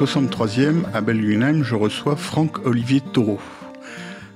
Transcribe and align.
la 0.00 0.06
63e 0.06 0.84
à 0.92 1.00
Belgunheim, 1.00 1.62
je 1.62 1.74
reçois 1.74 2.16
Franck-Olivier 2.16 3.00
Taureau. 3.00 3.40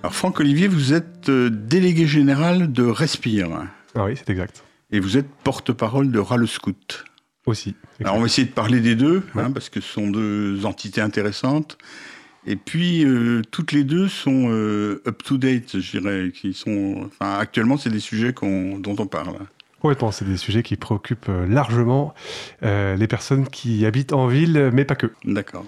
Alors 0.03 0.15
Franck-Olivier, 0.15 0.69
vous 0.69 0.95
êtes 0.95 1.29
euh, 1.29 1.51
délégué 1.51 2.07
général 2.07 2.73
de 2.73 2.85
Respire. 2.85 3.49
Ah 3.95 4.05
oui, 4.05 4.15
c'est 4.17 4.31
exact. 4.31 4.63
Et 4.91 5.01
vous 5.01 5.19
êtes 5.19 5.29
porte-parole 5.45 6.11
de 6.11 6.19
Râle 6.19 6.49
Scout. 6.49 7.05
Aussi. 7.47 7.75
Alors 8.01 8.15
on 8.17 8.21
va 8.21 8.27
essayer 8.27 8.47
de 8.47 8.53
parler 8.53 8.81
des 8.81 8.95
deux, 8.95 9.23
hein, 9.35 9.51
parce 9.51 9.69
que 9.69 9.81
ce 9.81 9.93
sont 9.93 10.09
deux 10.09 10.65
entités 10.65 11.03
intéressantes. 11.03 11.77
Et 12.47 12.57
puis 12.57 13.05
euh, 13.05 13.43
toutes 13.51 13.73
les 13.73 13.85
deux 13.85 14.09
sont 14.09 14.49
euh, 14.51 15.03
up-to-date, 15.07 15.81
je 15.81 15.99
dirais, 15.99 16.33
qui 16.35 16.55
sont. 16.55 17.07
Enfin, 17.07 17.39
actuellement, 17.39 17.77
c'est 17.77 17.91
des 17.91 18.01
sujets 18.01 18.33
dont 18.33 18.97
on 18.99 19.07
parle. 19.07 19.37
Complètement, 19.81 20.13
c'est 20.13 20.25
des 20.25 20.37
sujets 20.37 20.63
qui 20.63 20.77
préoccupent 20.77 21.31
largement 21.49 22.15
les 22.63 23.07
personnes 23.09 23.49
qui 23.49 23.87
habitent 23.87 24.13
en 24.13 24.27
ville, 24.27 24.71
mais 24.73 24.85
pas 24.85 24.95
que. 24.95 25.11
D'accord. 25.25 25.65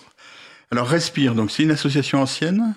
Alors 0.73 0.87
Respire, 0.87 1.35
donc 1.35 1.51
c'est 1.51 1.65
une 1.65 1.71
association 1.71 2.23
ancienne? 2.23 2.75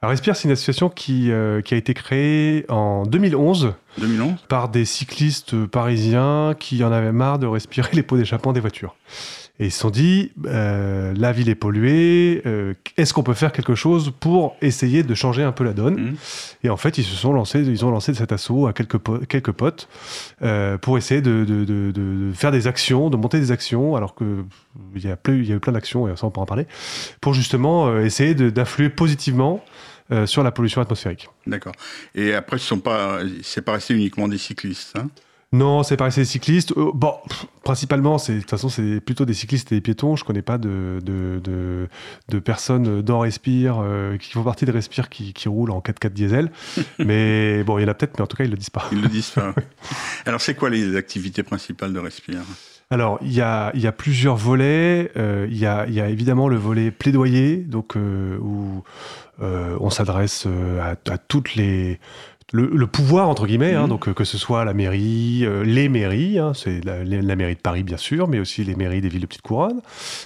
Alors 0.00 0.10
Respire, 0.10 0.36
c'est 0.36 0.44
une 0.44 0.52
association 0.52 0.88
qui, 0.88 1.32
euh, 1.32 1.60
qui, 1.60 1.74
a 1.74 1.76
été 1.76 1.92
créée 1.92 2.64
en 2.68 3.04
2011, 3.04 3.74
2011 3.98 4.34
par 4.48 4.68
des 4.68 4.84
cyclistes 4.84 5.66
parisiens 5.66 6.54
qui 6.56 6.84
en 6.84 6.92
avaient 6.92 7.10
marre 7.10 7.40
de 7.40 7.46
respirer 7.48 7.90
les 7.94 8.04
pots 8.04 8.16
d'échappement 8.16 8.52
des 8.52 8.60
voitures. 8.60 8.94
Et 9.58 9.66
ils 9.66 9.70
se 9.70 9.80
sont 9.80 9.90
dit, 9.90 10.32
euh, 10.46 11.12
la 11.16 11.30
ville 11.30 11.48
est 11.48 11.54
polluée, 11.54 12.42
euh, 12.46 12.74
est-ce 12.96 13.12
qu'on 13.12 13.22
peut 13.22 13.34
faire 13.34 13.52
quelque 13.52 13.74
chose 13.74 14.12
pour 14.18 14.56
essayer 14.62 15.02
de 15.02 15.14
changer 15.14 15.42
un 15.42 15.52
peu 15.52 15.62
la 15.62 15.72
donne 15.72 16.00
mmh. 16.00 16.16
Et 16.64 16.70
en 16.70 16.76
fait, 16.76 16.98
ils 16.98 17.04
se 17.04 17.14
sont 17.14 17.32
lancés, 17.32 17.60
ils 17.60 17.84
ont 17.84 17.90
lancé 17.90 18.14
cet 18.14 18.32
assaut 18.32 18.66
à 18.66 18.72
quelques, 18.72 18.98
quelques 19.28 19.52
potes 19.52 19.88
pour 20.80 20.98
essayer 20.98 21.20
de, 21.20 21.44
de, 21.44 21.64
de, 21.64 21.90
de, 21.90 22.32
faire 22.32 22.50
des 22.50 22.66
actions, 22.66 23.10
de 23.10 23.16
monter 23.16 23.38
des 23.38 23.50
actions, 23.50 23.94
alors 23.94 24.14
qu'il 24.14 24.44
y, 24.96 25.08
a 25.08 25.16
y 25.28 25.52
a 25.52 25.54
eu 25.54 25.60
plein 25.60 25.72
d'actions, 25.72 26.08
et 26.08 26.16
ça 26.16 26.26
on 26.26 26.30
pourra 26.30 26.44
en 26.44 26.46
parler, 26.46 26.66
pour 27.20 27.34
justement 27.34 27.98
essayer 27.98 28.34
d'influer 28.34 28.88
positivement 28.88 29.62
euh, 30.12 30.26
sur 30.26 30.42
la 30.42 30.50
pollution 30.50 30.82
atmosphérique. 30.82 31.28
D'accord. 31.46 31.72
Et 32.14 32.34
après, 32.34 32.58
ce 32.58 32.66
sont 32.66 32.80
pas, 32.80 33.20
pas 33.64 33.72
resté 33.72 33.94
uniquement 33.94 34.28
des 34.28 34.36
cyclistes. 34.36 34.98
Hein? 34.98 35.08
Non, 35.52 35.82
c'est 35.82 35.98
pas 35.98 36.04
resté 36.04 36.22
des 36.22 36.26
cyclistes. 36.26 36.72
Euh, 36.78 36.90
bon, 36.94 37.14
principalement, 37.62 38.16
c'est 38.16 38.34
de 38.34 38.40
toute 38.40 38.50
façon, 38.50 38.70
c'est 38.70 39.00
plutôt 39.00 39.26
des 39.26 39.34
cyclistes 39.34 39.70
et 39.70 39.74
des 39.74 39.80
piétons. 39.82 40.16
Je 40.16 40.24
connais 40.24 40.40
pas 40.40 40.56
de, 40.56 40.98
de, 41.02 41.40
de, 42.28 42.38
personnes 42.38 43.02
dans 43.02 43.20
Respire 43.20 43.78
euh, 43.82 44.16
qui 44.16 44.32
font 44.32 44.42
partie 44.42 44.64
de 44.64 44.72
Respire 44.72 45.10
qui, 45.10 45.34
qui 45.34 45.48
roulent 45.48 45.70
en 45.70 45.80
4x4 45.80 46.08
diesel. 46.10 46.50
mais 46.98 47.62
bon, 47.64 47.78
il 47.78 47.82
y 47.82 47.84
en 47.84 47.88
a 47.88 47.94
peut-être, 47.94 48.16
mais 48.16 48.22
en 48.22 48.26
tout 48.26 48.36
cas, 48.36 48.44
ils 48.44 48.50
le 48.50 48.56
disent 48.56 48.70
pas. 48.70 48.88
Ils 48.92 49.02
le 49.02 49.08
disent 49.08 49.30
pas. 49.30 49.54
Alors, 50.26 50.40
c'est 50.40 50.54
quoi 50.54 50.70
les 50.70 50.96
activités 50.96 51.42
principales 51.42 51.92
de 51.92 51.98
Respire? 51.98 52.42
Alors, 52.92 53.18
il 53.22 53.32
y 53.32 53.40
a, 53.40 53.70
il 53.72 53.80
y 53.80 53.86
a 53.86 53.92
plusieurs 53.92 54.36
volets. 54.36 55.10
Euh, 55.16 55.46
il, 55.50 55.56
y 55.56 55.64
a, 55.64 55.86
il 55.86 55.94
y 55.94 56.00
a 56.02 56.10
évidemment 56.10 56.46
le 56.46 56.56
volet 56.56 56.90
plaidoyer, 56.90 57.56
donc 57.56 57.96
euh, 57.96 58.36
où 58.36 58.84
euh, 59.40 59.78
on 59.80 59.88
s'adresse 59.88 60.46
à, 60.78 60.90
à, 61.10 61.16
toutes 61.16 61.54
les 61.54 61.98
le, 62.52 62.86
pouvoir 62.86 63.28
entre 63.28 63.46
guillemets, 63.46 63.74
hein, 63.74 63.82
mhm. 63.82 63.88
donc 63.88 64.12
que 64.12 64.24
ce 64.24 64.38
soit 64.38 64.64
la 64.64 64.74
mairie, 64.74 65.46
les 65.64 65.88
mairies, 65.88 66.38
hein, 66.38 66.52
c'est 66.54 66.84
la, 66.84 67.36
mairie 67.36 67.54
de 67.54 67.60
Paris 67.60 67.82
bien 67.82 67.96
sûr, 67.96 68.28
mais 68.28 68.38
aussi 68.38 68.62
les 68.64 68.74
mairies 68.74 69.00
des 69.00 69.08
villes 69.08 69.22
de 69.22 69.26
petite 69.26 69.42
couronne. 69.42 69.80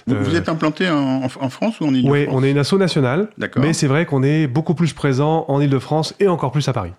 vous, 0.07 0.35
êtes 0.35 0.49
implanté 0.49 0.89
en, 0.89 1.23
en, 1.23 1.49
France 1.49 1.79
ou 1.79 1.85
en 1.85 1.93
Ile-de-France 1.93 2.11
Oui, 2.11 2.27
on 2.29 2.43
est 2.43 2.51
une 2.51 2.57
asso 2.57 2.73
nationale, 2.73 3.29
mais 3.57 3.73
c'est 3.73 3.87
vrai 3.87 4.05
qu'on 4.05 4.23
est 4.23 4.47
beaucoup 4.47 4.75
plus 4.75 4.93
présent 4.93 5.45
en 5.47 5.61
Ile-de-France 5.61 6.13
et 6.19 6.27
encore 6.27 6.51
plus 6.51 6.67
à 6.67 6.73
Paris. 6.73 6.91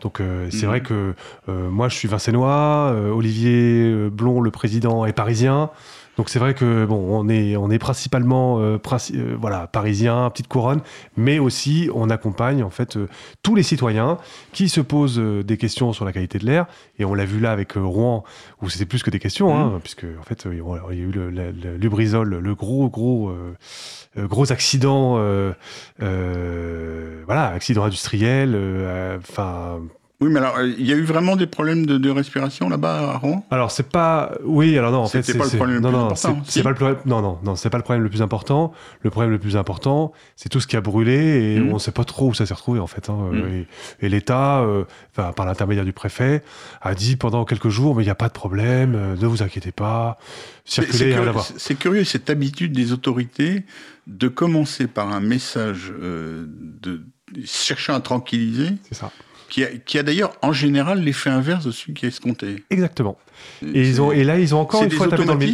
Donc 0.00 0.20
c'est 0.50 0.66
vrai 0.66 0.80
mhm. 0.80 0.84
que 0.84 1.14
moi 1.48 1.88
je 1.88 1.96
suis 1.96 2.08
Vincennois, 2.08 2.94
Olivier 3.12 4.08
Blond 4.10 4.40
le 4.40 4.50
président 4.50 5.06
est 5.06 5.12
parisien. 5.12 5.70
Donc 6.16 6.28
c'est 6.28 6.38
vrai 6.38 6.54
que 6.54 6.84
bon, 6.84 7.06
on 7.08 7.28
est 7.28 7.56
on 7.56 7.70
est 7.70 7.78
principalement 7.78 8.60
euh, 8.60 8.78
euh, 9.14 9.36
voilà 9.40 9.66
parisien, 9.66 10.28
petite 10.30 10.48
couronne, 10.48 10.82
mais 11.16 11.38
aussi 11.38 11.88
on 11.94 12.10
accompagne 12.10 12.62
en 12.62 12.70
fait 12.70 12.96
euh, 12.96 13.08
tous 13.42 13.54
les 13.54 13.62
citoyens 13.62 14.18
qui 14.52 14.68
se 14.68 14.82
posent 14.82 15.18
des 15.18 15.56
questions 15.56 15.92
sur 15.92 16.04
la 16.04 16.12
qualité 16.12 16.38
de 16.38 16.44
l'air. 16.44 16.66
Et 16.98 17.06
on 17.06 17.14
l'a 17.14 17.24
vu 17.24 17.40
là 17.40 17.52
avec 17.52 17.72
Rouen 17.76 18.24
où 18.60 18.68
c'était 18.68 18.84
plus 18.84 19.02
que 19.02 19.10
des 19.10 19.18
questions, 19.18 19.56
hein, 19.56 19.76
mmh. 19.76 19.80
puisque 19.80 20.04
en 20.20 20.22
fait 20.22 20.46
il 20.50 20.58
y 20.58 20.60
a 20.60 21.02
eu 21.02 21.10
le, 21.10 21.30
le, 21.30 21.50
le 21.50 21.76
Lubrizol, 21.76 22.28
le 22.28 22.54
gros 22.54 22.90
gros 22.90 23.32
gros 24.16 24.52
accident, 24.52 25.16
voilà 25.98 27.46
accident 27.48 27.84
industriel, 27.84 28.54
enfin 29.18 29.80
oui, 30.22 30.30
mais 30.30 30.38
alors, 30.38 30.62
il 30.62 30.86
y 30.86 30.92
a 30.92 30.96
eu 30.96 31.02
vraiment 31.02 31.34
des 31.34 31.48
problèmes 31.48 31.84
de, 31.84 32.10
respiration 32.10 32.68
là-bas 32.68 33.12
à 33.14 33.18
Rouen? 33.18 33.44
Alors, 33.50 33.72
c'est 33.72 33.88
pas. 33.88 34.32
Oui, 34.44 34.78
alors 34.78 34.92
non, 34.92 34.98
en 34.98 35.08
fait, 35.08 35.22
c'est 35.22 35.36
pas 35.36 35.44
le 35.44 35.50
problème 35.56 35.76
le 35.76 35.80
plus 35.80 35.96
important. 35.98 36.42
C'est 36.46 36.62
pas 36.62 36.70
le. 36.70 36.96
Non, 37.06 37.20
non, 37.20 37.38
non, 37.42 37.56
c'est 37.56 37.70
pas 37.70 37.78
le 37.78 37.82
problème 37.82 38.04
le 38.04 38.08
plus 38.08 38.22
important. 38.22 38.72
Le 39.00 39.10
problème 39.10 39.32
le 39.32 39.40
plus 39.40 39.56
important, 39.56 40.12
c'est 40.36 40.48
tout 40.48 40.60
ce 40.60 40.68
qui 40.68 40.76
a 40.76 40.80
brûlé 40.80 41.54
et 41.54 41.58
mmh. 41.58 41.70
on 41.70 41.74
ne 41.74 41.78
sait 41.80 41.90
pas 41.90 42.04
trop 42.04 42.28
où 42.28 42.34
ça 42.34 42.46
s'est 42.46 42.54
retrouvé 42.54 42.78
en 42.78 42.86
fait. 42.86 43.10
Hein. 43.10 43.30
Mmh. 43.32 43.64
Et, 44.00 44.08
l'État, 44.08 44.60
euh, 44.60 44.84
par 45.14 45.44
l'intermédiaire 45.44 45.84
du 45.84 45.92
préfet, 45.92 46.44
a 46.80 46.94
dit 46.94 47.16
pendant 47.16 47.44
quelques 47.44 47.70
jours, 47.70 47.96
mais 47.96 48.02
il 48.02 48.06
n'y 48.06 48.10
a 48.10 48.14
pas 48.14 48.28
de 48.28 48.32
problème, 48.32 48.94
euh, 48.94 49.16
ne 49.16 49.26
vous 49.26 49.42
inquiétez 49.42 49.72
pas, 49.72 50.18
circulez, 50.64 51.16
C'est 51.56 51.74
curieux 51.74 52.04
cette 52.04 52.30
habitude 52.30 52.72
des 52.72 52.92
autorités 52.92 53.64
de 54.06 54.28
commencer 54.28 54.86
par 54.86 55.12
un 55.12 55.20
message 55.20 55.92
euh, 56.00 56.46
de 56.80 57.02
cherchant 57.44 57.94
à 57.94 58.00
tranquilliser. 58.00 58.70
C'est 58.88 58.94
ça 58.94 59.10
qui 59.52 59.98
a, 59.98 60.02
d'ailleurs 60.02 60.32
en 60.40 60.54
général 60.54 61.02
l'effet 61.02 61.28
inverse 61.28 61.66
de 61.66 61.72
celui 61.72 61.92
qui 61.92 62.06
est 62.06 62.08
escompté. 62.08 62.64
Exactement. 62.70 63.18
Et, 63.62 63.86
ils 63.86 64.00
ont, 64.00 64.10
et 64.10 64.24
là, 64.24 64.38
ils 64.38 64.54
ont 64.54 64.60
encore 64.60 64.82
une 64.82 64.90
fois 64.90 65.08
tapé 65.08 65.26
dans 65.26 65.34
le 65.34 65.46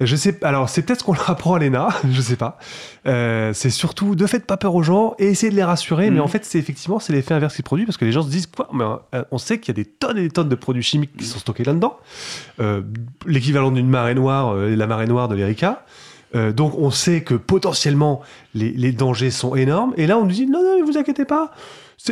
Je 0.00 0.16
sais, 0.16 0.44
alors 0.44 0.68
c'est 0.68 0.82
peut-être 0.82 1.00
ce 1.00 1.04
qu'on 1.04 1.12
leur 1.12 1.30
apprend 1.30 1.54
à 1.54 1.60
l'ENA, 1.60 1.88
je 2.10 2.20
sais 2.20 2.34
pas. 2.34 2.58
Euh, 3.06 3.52
c'est 3.54 3.70
surtout 3.70 4.16
de 4.16 4.26
faites 4.26 4.44
pas 4.44 4.56
peur 4.56 4.74
aux 4.74 4.82
gens 4.82 5.14
et 5.20 5.28
essayez 5.28 5.50
de 5.50 5.56
les 5.56 5.62
rassurer, 5.62 6.10
mais 6.10 6.18
mm. 6.18 6.22
en 6.22 6.26
fait, 6.26 6.44
c'est 6.44 6.58
effectivement 6.58 6.98
c'est 6.98 7.12
l'effet 7.12 7.32
inverse 7.32 7.52
qui 7.54 7.58
se 7.58 7.62
produit 7.62 7.86
parce 7.86 7.96
que 7.96 8.04
les 8.04 8.10
gens 8.10 8.22
se 8.22 8.30
disent 8.30 8.48
quoi 8.48 8.68
mais, 8.72 8.84
euh, 9.14 9.22
On 9.30 9.38
sait 9.38 9.60
qu'il 9.60 9.68
y 9.68 9.80
a 9.80 9.84
des 9.84 9.88
tonnes 9.88 10.18
et 10.18 10.22
des 10.22 10.30
tonnes 10.30 10.48
de 10.48 10.56
produits 10.56 10.82
chimiques 10.82 11.16
qui 11.16 11.24
sont 11.24 11.38
stockés 11.38 11.64
là-dedans. 11.64 11.96
Euh, 12.58 12.82
l'équivalent 13.24 13.70
d'une 13.70 13.88
marée 13.88 14.16
noire, 14.16 14.54
la 14.54 14.86
marée 14.88 15.06
noire 15.06 15.28
de 15.28 15.36
l'Erika. 15.36 15.84
donc 16.34 16.76
on 16.76 16.90
sait 16.90 17.20
que 17.22 17.34
potentiellement 17.34 18.20
les, 18.54 18.70
les, 18.72 18.90
dangers 18.90 19.30
sont 19.30 19.54
énormes. 19.54 19.94
Et 19.96 20.08
là 20.08 20.18
on 20.18 20.24
nous 20.24 20.32
dit 20.32 20.46
non, 20.46 20.60
non, 20.60 20.80
ne 20.80 20.84
vous 20.84 20.98
inquiétez 20.98 21.24
pas 21.24 21.52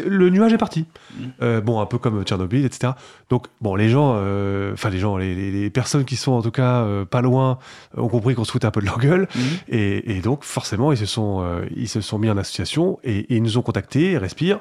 le 0.04 0.30
nuage 0.30 0.52
est 0.52 0.58
parti. 0.58 0.84
Mmh. 0.84 1.24
Euh, 1.42 1.60
bon, 1.60 1.80
un 1.80 1.86
peu 1.86 1.98
comme 1.98 2.22
Tchernobyl, 2.24 2.64
etc. 2.64 2.94
Donc, 3.30 3.47
bon, 3.60 3.74
les 3.76 3.88
gens, 3.88 4.14
euh, 4.16 4.72
enfin, 4.72 4.91
les 4.91 4.98
gens, 4.98 5.16
les, 5.16 5.70
personnes 5.70 6.04
qui 6.04 6.16
sont 6.16 6.32
en 6.32 6.42
tout 6.42 6.50
cas 6.50 6.82
euh, 6.82 7.04
pas 7.04 7.20
loin 7.20 7.58
ont 7.97 8.08
compris 8.08 8.34
qu'on 8.34 8.44
se 8.44 8.52
foutait 8.52 8.66
un 8.66 8.70
peu 8.70 8.80
de 8.80 8.86
leur 8.86 8.98
gueule. 8.98 9.28
Mmh. 9.34 9.41
Et, 9.69 10.20
donc, 10.22 10.44
forcément, 10.44 10.92
ils 10.92 10.98
se 10.98 11.06
sont, 11.06 11.44
ils 11.74 11.88
se 11.88 12.00
sont 12.00 12.19
mis 12.19 12.30
en 12.30 12.36
association 12.36 12.98
et, 13.04 13.26
ils 13.34 13.42
nous 13.42 13.58
ont 13.58 13.62
contactés, 13.62 14.19
Respire, 14.19 14.60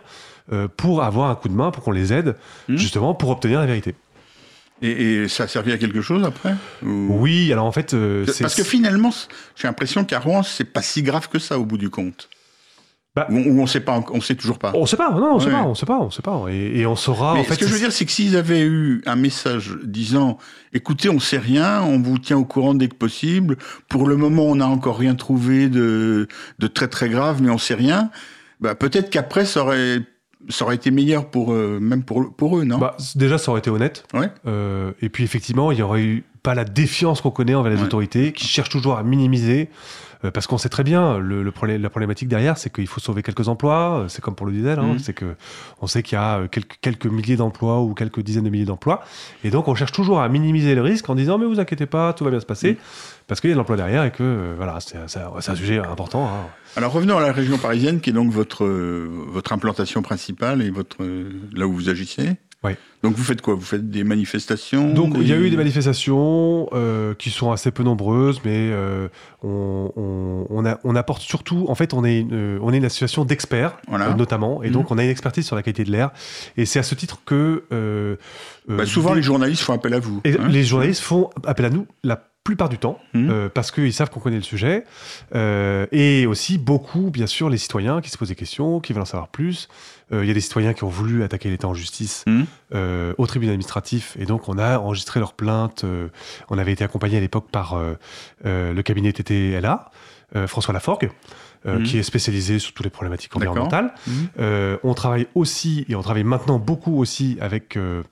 pour 0.77 1.03
avoir 1.03 1.29
un 1.29 1.35
coup 1.35 1.49
de 1.49 1.53
main, 1.53 1.71
pour 1.71 1.83
qu'on 1.83 1.91
les 1.91 2.13
aide, 2.13 2.35
mmh. 2.67 2.75
justement, 2.75 3.13
pour 3.13 3.29
obtenir 3.29 3.59
la 3.59 3.65
vérité. 3.65 3.95
Et, 4.81 5.27
ça 5.27 5.43
a 5.43 5.47
servi 5.47 5.71
à 5.71 5.77
quelque 5.77 6.01
chose 6.01 6.23
après? 6.23 6.53
Oui, 6.83 7.51
alors 7.51 7.65
en 7.65 7.71
fait. 7.71 7.95
Parce 8.39 8.55
que 8.55 8.63
finalement, 8.63 9.13
j'ai 9.55 9.67
l'impression 9.67 10.05
qu'à 10.05 10.19
Rouen, 10.19 10.43
c'est 10.43 10.65
pas 10.65 10.81
si 10.81 11.01
grave 11.01 11.29
que 11.29 11.39
ça 11.39 11.57
au 11.57 11.65
bout 11.65 11.77
du 11.77 11.89
compte. 11.89 12.29
Bah, 13.15 13.27
ou 13.29 13.61
on 13.61 13.65
sait 13.65 13.79
pas, 13.79 14.03
on 14.11 14.19
sait 14.19 14.35
toujours 14.35 14.59
pas. 14.59 14.73
On 14.75 14.85
sait 14.85 14.97
pas, 14.97 15.09
non, 15.11 15.35
on 15.35 15.39
sait 15.39 15.49
pas, 15.49 15.63
on 15.63 15.73
sait 15.73 15.85
pas, 15.85 15.99
on 15.99 16.11
sait 16.11 16.21
pas, 16.21 16.45
et, 16.49 16.85
on 16.85 16.97
saura. 16.97 17.35
Mais 17.35 17.39
en 17.39 17.43
fait, 17.45 17.53
ce 17.53 17.59
que 17.59 17.67
je 17.67 17.71
veux 17.71 17.79
dire, 17.79 17.93
c'est 17.93 18.05
que 18.05 18.11
s'ils 18.11 18.35
avaient 18.35 18.63
eu 18.63 19.01
un 19.05 19.15
message 19.15 19.71
disant, 19.83 20.37
écoutez, 20.73 21.07
on 21.07 21.19
sait 21.19 21.37
rien, 21.37 21.81
on 21.81 21.97
vous 21.97 22.19
tient 22.19 22.37
au 22.37 22.43
courant 22.43 22.73
dès 22.73 22.89
que 22.89 22.95
possible. 22.95 23.55
Pour 23.87 24.05
le 24.05 24.17
moment, 24.17 24.43
on 24.43 24.55
n'a 24.55 24.67
encore 24.67 24.97
rien 24.97 25.15
trouvé 25.15 25.69
de, 25.69 26.27
de 26.59 26.67
très 26.67 26.89
très 26.89 27.07
grave, 27.07 27.41
mais 27.41 27.49
on 27.49 27.57
sait 27.57 27.75
rien. 27.75 28.11
Bah, 28.59 28.75
peut-être 28.75 29.09
qu'après, 29.09 29.45
ça 29.45 29.63
aurait 29.63 30.01
ça 30.49 30.65
aurait 30.65 30.75
été 30.75 30.91
meilleur 30.91 31.29
pour 31.29 31.53
eux, 31.53 31.79
même 31.81 32.03
pour, 32.03 32.33
pour 32.35 32.59
eux, 32.59 32.65
non? 32.65 32.77
Bah, 32.77 32.97
Déjà, 33.15 33.37
ça 33.37 33.51
aurait 33.51 33.59
été 33.59 33.69
honnête. 33.69 34.05
Ouais. 34.13 34.29
Euh, 34.45 34.91
et 35.01 35.09
puis, 35.09 35.23
effectivement, 35.23 35.71
il 35.71 35.79
y 35.79 35.81
aurait 35.81 36.03
eu 36.03 36.23
pas 36.43 36.53
la 36.53 36.65
défiance 36.65 37.21
qu'on 37.21 37.31
connaît 37.31 37.55
envers 37.55 37.73
les 37.73 37.81
autorités, 37.81 38.31
qui 38.31 38.45
cherchent 38.45 38.69
toujours 38.69 38.97
à 38.97 39.03
minimiser. 39.03 39.69
Euh, 40.25 40.31
parce 40.31 40.47
qu'on 40.47 40.57
sait 40.57 40.69
très 40.69 40.83
bien, 40.83 41.17
le, 41.17 41.43
la 41.43 41.89
problématique 41.89 42.27
derrière, 42.27 42.57
c'est 42.57 42.71
qu'il 42.73 42.87
faut 42.87 42.99
sauver 42.99 43.23
quelques 43.23 43.47
emplois. 43.47 43.99
Euh, 43.99 44.07
c'est 44.07 44.21
comme 44.21 44.35
pour 44.35 44.45
le 44.45 44.51
diesel, 44.51 44.79
hein, 44.79 44.93
mhm. 44.93 44.99
c'est 44.99 45.13
que 45.13 45.35
on 45.81 45.87
sait 45.87 46.03
qu'il 46.03 46.15
y 46.15 46.19
a 46.19 46.39
euh, 46.39 46.47
quelques, 46.47 46.77
quelques 46.81 47.05
milliers 47.05 47.35
d'emplois 47.35 47.81
ou 47.81 47.93
quelques 47.93 48.21
dizaines 48.21 48.43
de 48.43 48.49
milliers 48.49 48.65
d'emplois, 48.65 49.03
et 49.43 49.49
donc 49.49 49.67
on 49.67 49.75
cherche 49.75 49.91
toujours 49.91 50.21
à 50.21 50.29
minimiser 50.29 50.75
le 50.75 50.81
risque 50.81 51.09
en 51.09 51.15
disant 51.15 51.37
mais 51.37 51.45
vous 51.45 51.59
inquiétez 51.59 51.85
pas, 51.85 52.13
tout 52.13 52.23
va 52.23 52.31
bien 52.31 52.39
se 52.39 52.45
passer, 52.45 52.71
mhm. 52.71 52.77
parce 53.27 53.41
qu'il 53.41 53.49
y 53.49 53.53
a 53.53 53.55
de 53.55 53.59
l'emploi 53.59 53.77
derrière 53.77 54.03
et 54.03 54.11
que 54.11 54.53
voilà, 54.57 54.79
c'est 54.79 54.97
un 54.97 55.55
sujet 55.55 55.79
important. 55.79 56.27
Hein. 56.27 56.47
Alors 56.75 56.91
revenons 56.91 57.17
à 57.17 57.21
la 57.21 57.31
région 57.31 57.57
parisienne, 57.57 58.01
qui 58.01 58.09
est 58.09 58.13
donc 58.13 58.31
votre 58.31 58.65
votre 58.65 59.53
implantation 59.53 60.01
principale 60.01 60.61
et 60.61 60.69
votre 60.69 60.97
là 61.53 61.67
où 61.67 61.73
vous 61.73 61.89
agissez. 61.89 62.35
Donc 63.05 63.15
vous 63.15 63.23
faites 63.23 63.41
quoi? 63.41 63.53
Vous 63.53 63.61
faites 63.61 63.87
des 63.87 64.03
manifestations 64.03 64.91
Donc 64.91 65.13
il 65.19 65.27
y 65.27 65.33
a 65.33 65.37
eu 65.37 65.51
des 65.51 65.57
manifestations 65.57 66.67
euh, 66.73 67.13
qui 67.13 67.29
sont 67.29 67.51
assez 67.51 67.69
peu 67.69 67.83
nombreuses, 67.83 68.41
mais 68.43 68.71
euh, 68.71 69.09
on, 69.43 70.95
apporte 70.95 71.21
surtout, 71.21 71.65
en 71.67 71.75
fait, 71.75 71.93
on 71.93 72.03
est 72.03 72.21
une, 72.21 72.57
on 72.63 72.73
est 72.73 72.77
une 72.77 72.85
association 72.85 73.23
d'experts, 73.23 73.77
euh, 73.91 74.13
notamment, 74.15 74.63
et 74.63 74.71
donc 74.71 74.89
mhm. 74.89 74.95
on 74.95 74.97
a 74.97 75.03
une 75.03 75.11
expertise 75.11 75.45
sur 75.45 75.55
la 75.55 75.61
qualité 75.61 75.83
de 75.83 75.91
l'air. 75.91 76.09
Et 76.57 76.65
c'est 76.65 76.79
à 76.79 76.83
ce 76.83 76.95
titre 76.95 77.19
que... 77.25 78.17
Bah, 78.67 78.87
souvent 78.87 79.13
les 79.13 79.21
journalistes 79.21 79.61
font 79.61 79.73
appel 79.73 79.93
à 79.93 79.99
vous. 79.99 80.21
Et 80.23 80.33
hein. 80.33 80.47
les 80.47 80.63
journalistes 80.63 81.01
font 81.01 81.29
appel 81.45 81.65
à 81.65 81.69
nous. 81.69 81.85
La 82.03 82.19
plupart 82.43 82.69
du 82.69 82.79
temps, 82.79 82.99
mmh. 83.13 83.49
parce 83.53 83.71
qu'ils 83.71 83.93
savent 83.93 84.09
qu'on 84.09 84.19
connaît 84.19 84.35
le 84.37 84.41
sujet, 84.41 84.83
et 85.33 86.25
aussi 86.25 86.57
beaucoup, 86.57 87.11
bien 87.11 87.27
sûr, 87.27 87.51
les 87.51 87.59
citoyens 87.59 88.01
qui 88.01 88.09
se 88.09 88.17
posent 88.17 88.29
des 88.29 88.35
questions, 88.35 88.79
qui 88.79 88.93
veulent 88.93 89.03
en 89.03 89.05
savoir 89.05 89.27
plus. 89.27 89.67
Il 90.11 90.25
y 90.25 90.31
a 90.31 90.33
des 90.33 90.41
citoyens 90.41 90.73
qui 90.73 90.83
ont 90.83 90.89
voulu 90.89 91.23
attaquer 91.23 91.49
l'État 91.49 91.67
en 91.67 91.73
justice 91.73 92.23
mmh. 92.27 92.43
au 93.17 93.27
tribunal 93.27 93.53
administratif, 93.53 94.15
et 94.19 94.25
donc 94.25 94.47
on 94.49 94.57
a 94.57 94.77
enregistré 94.77 95.19
leur 95.19 95.33
plainte. 95.33 95.83
on 96.49 96.57
avait 96.57 96.73
été 96.73 96.83
accompagné 96.83 97.17
à 97.17 97.19
l'époque 97.19 97.49
par 97.51 97.75
le 98.43 98.81
cabinet 98.81 99.11
TTLA, 99.11 99.89
François 100.45 100.73
Laforgue. 100.73 101.09
Euh, 101.67 101.79
mhm. 101.79 101.83
qui 101.83 101.97
est 101.97 102.03
spécialisé 102.03 102.59
sur 102.59 102.73
toutes 102.73 102.83
les 102.83 102.91
problématiques 102.91 103.35
environnementales. 103.35 103.91
Euh, 104.39 104.77
on 104.83 104.93
travaille 104.93 105.25
aussi, 105.33 105.83
et 105.89 105.95
on 105.95 106.03
travaille 106.03 106.23
maintenant 106.23 106.59
beaucoup 106.59 106.99
aussi 106.99 107.39
avec 107.41 107.75
euh, 107.75 108.03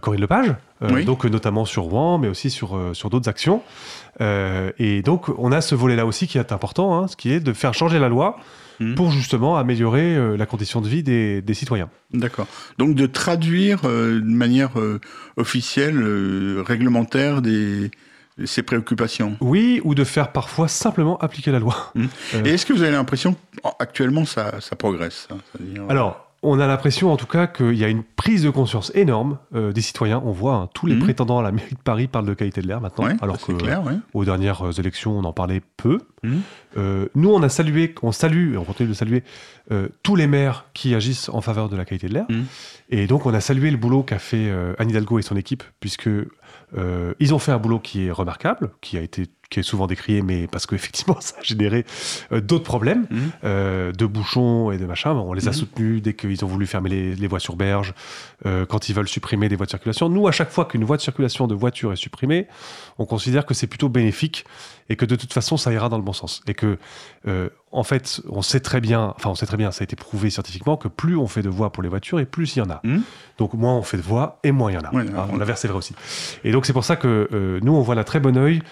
Corinne 0.00 0.20
Lepage, 0.20 0.56
donc 1.06 1.24
notamment 1.24 1.64
sur 1.64 1.84
Rouen, 1.84 2.18
mais 2.18 2.26
aussi 2.26 2.50
sur, 2.50 2.76
sur 2.94 3.08
d'autres 3.08 3.28
actions. 3.28 3.62
et 4.20 5.02
donc, 5.04 5.28
on 5.38 5.52
a 5.52 5.60
ce 5.60 5.76
volet-là 5.76 6.04
aussi 6.04 6.26
qui 6.26 6.38
est 6.38 6.52
important, 6.52 6.98
hein, 6.98 7.06
ce 7.06 7.14
qui 7.14 7.30
est 7.32 7.38
de 7.38 7.52
faire 7.52 7.74
changer 7.74 8.00
la 8.00 8.08
loi 8.08 8.38
mhm. 8.80 8.94
pour 8.94 9.10
justement 9.12 9.56
améliorer 9.56 10.36
la 10.36 10.46
condition 10.46 10.80
de 10.80 10.88
vie 10.88 11.02
des, 11.02 11.42
des 11.42 11.54
citoyens. 11.54 11.88
D'accord. 12.12 12.46
Donc 12.78 12.94
de 12.94 13.06
traduire 13.06 13.82
de 13.82 14.20
manière 14.24 14.70
officielle, 15.36 16.02
réglementaire, 16.66 17.42
des, 17.42 17.90
ses 18.46 18.62
préoccupations. 18.62 19.36
Oui, 19.40 19.80
ou 19.84 19.94
de 19.94 20.04
faire 20.04 20.32
parfois 20.32 20.68
simplement 20.68 21.18
appliquer 21.18 21.50
la 21.50 21.58
loi. 21.58 21.92
Mmh. 21.94 22.04
Euh. 22.34 22.44
Et 22.44 22.50
est-ce 22.50 22.64
que 22.64 22.72
vous 22.72 22.82
avez 22.82 22.92
l'impression 22.92 23.34
actuellement 23.78 24.24
ça, 24.24 24.60
ça 24.60 24.76
progresse 24.76 25.26
hein, 25.32 25.38
Alors, 25.88 26.30
on 26.42 26.60
a 26.60 26.66
l'impression 26.66 27.12
en 27.12 27.16
tout 27.16 27.26
cas 27.26 27.46
qu'il 27.46 27.74
y 27.74 27.84
a 27.84 27.88
une 27.88 28.04
prise 28.04 28.44
de 28.44 28.50
conscience 28.50 28.92
énorme 28.94 29.38
euh, 29.54 29.72
des 29.72 29.80
citoyens. 29.80 30.22
On 30.24 30.30
voit 30.30 30.54
hein, 30.54 30.68
tous 30.74 30.86
les 30.86 30.94
mmh. 30.94 31.00
prétendants 31.00 31.38
à 31.40 31.42
la 31.42 31.50
mairie 31.50 31.74
de 31.74 31.80
Paris 31.80 32.06
parlent 32.06 32.26
de 32.26 32.34
qualité 32.34 32.62
de 32.62 32.68
l'air 32.68 32.80
maintenant, 32.80 33.08
alors 33.20 33.38
que 33.38 33.52
aux 34.14 34.24
dernières 34.24 34.62
euh, 34.62 34.72
élections 34.72 35.18
on 35.18 35.24
en 35.24 35.32
parlait 35.32 35.62
peu. 35.76 35.98
Mmh. 36.22 36.36
Nous 36.76 37.30
on 37.30 37.42
a 37.42 37.48
salué, 37.48 37.94
on 38.02 38.12
salue 38.12 38.54
et 38.54 38.56
on 38.56 38.64
continue 38.64 38.88
de 38.88 38.94
saluer 38.94 39.22
tous 40.02 40.16
les 40.16 40.26
maires 40.26 40.66
qui 40.74 40.94
agissent 40.94 41.28
en 41.28 41.40
faveur 41.40 41.68
de 41.68 41.76
la 41.76 41.84
qualité 41.84 42.08
de 42.08 42.14
l'air. 42.14 42.26
Et 42.90 43.06
donc 43.06 43.26
on 43.26 43.34
a 43.34 43.40
salué 43.40 43.70
le 43.70 43.76
boulot 43.76 44.02
qu'a 44.02 44.18
fait 44.18 44.50
Anne 44.78 44.90
Hidalgo 44.90 45.18
et 45.18 45.22
son 45.22 45.36
équipe, 45.36 45.62
puisque 45.80 46.08
euh, 46.76 47.14
ils 47.18 47.34
ont 47.34 47.38
fait 47.38 47.52
un 47.52 47.58
boulot 47.58 47.78
qui 47.78 48.06
est 48.06 48.10
remarquable, 48.10 48.70
qui 48.80 48.96
a 48.98 49.00
été 49.00 49.26
qui 49.50 49.58
est 49.58 49.64
souvent 49.64 49.88
décrié, 49.88 50.22
mais 50.22 50.46
parce 50.46 50.64
qu'effectivement, 50.64 51.16
ça 51.20 51.34
a 51.40 51.42
généré 51.42 51.84
euh, 52.30 52.40
d'autres 52.40 52.64
problèmes 52.64 53.08
mmh. 53.10 53.16
euh, 53.42 53.90
de 53.90 54.06
bouchons 54.06 54.70
et 54.70 54.78
de 54.78 54.86
machins. 54.86 55.10
On 55.10 55.32
les 55.32 55.48
a 55.48 55.50
mmh. 55.50 55.54
soutenus 55.54 56.02
dès 56.02 56.14
qu'ils 56.14 56.44
ont 56.44 56.48
voulu 56.48 56.68
fermer 56.68 56.88
les, 57.16 57.26
voies 57.26 57.40
sur 57.40 57.56
berge, 57.56 57.92
quand 58.44 58.88
ils 58.88 58.94
veulent 58.94 59.08
supprimer 59.08 59.48
des 59.48 59.56
voies 59.56 59.66
de 59.66 59.70
circulation. 59.70 60.08
Nous, 60.08 60.28
à 60.28 60.32
chaque 60.32 60.50
fois 60.50 60.66
qu'une 60.66 60.84
voie 60.84 60.96
de 60.96 61.02
circulation 61.02 61.48
de 61.48 61.56
voiture 61.56 61.92
est 61.92 61.96
supprimée, 61.96 62.46
on 62.98 63.06
considère 63.06 63.44
que 63.44 63.54
c'est 63.54 63.66
plutôt 63.66 63.88
bénéfique 63.88 64.44
et 64.90 64.96
que 64.96 65.06
de 65.06 65.16
toute 65.16 65.32
façon, 65.32 65.56
ça 65.56 65.72
ira 65.72 65.88
dans 65.88 65.96
le 65.96 66.02
bon 66.02 66.12
sens. 66.12 66.42
Et 66.46 66.52
que, 66.52 66.78
en 67.72 67.82
fait, 67.82 68.20
on 68.28 68.42
sait 68.42 68.60
très 68.60 68.80
bien, 68.80 69.14
enfin, 69.16 69.30
on 69.30 69.34
sait 69.34 69.46
très 69.46 69.56
bien, 69.56 69.70
ça 69.70 69.82
a 69.82 69.84
été 69.84 69.96
prouvé 69.96 70.28
scientifiquement, 70.28 70.76
que 70.76 70.88
plus 70.88 71.16
on 71.16 71.26
fait 71.26 71.42
de 71.42 71.48
voies 71.48 71.70
pour 71.70 71.82
les 71.82 71.88
voitures 71.88 72.20
et 72.20 72.26
plus 72.26 72.56
il 72.56 72.58
y 72.58 72.62
en 72.62 72.70
a. 72.70 72.80
Mmh. 72.82 72.98
Donc, 73.38 73.54
moins 73.54 73.74
on 73.74 73.82
fait 73.82 73.96
de 73.96 74.02
voies 74.02 74.38
et 74.44 74.52
moins 74.52 74.70
il 74.70 74.74
y 74.74 74.78
en 74.78 74.82
a. 74.82 74.90
Ah, 75.16 75.28
l'inverse 75.38 75.64
est 75.64 75.68
vrai 75.68 75.78
aussi. 75.78 75.94
Et 76.44 76.52
donc, 76.52 76.66
c'est 76.66 76.72
pour 76.72 76.84
ça 76.84 76.96
que 76.96 77.58
nous, 77.62 77.72
on 77.72 77.80
voit 77.80 77.94
d'un 77.94 78.04
très 78.04 78.20
bon 78.20 78.36
oeil 78.36 78.62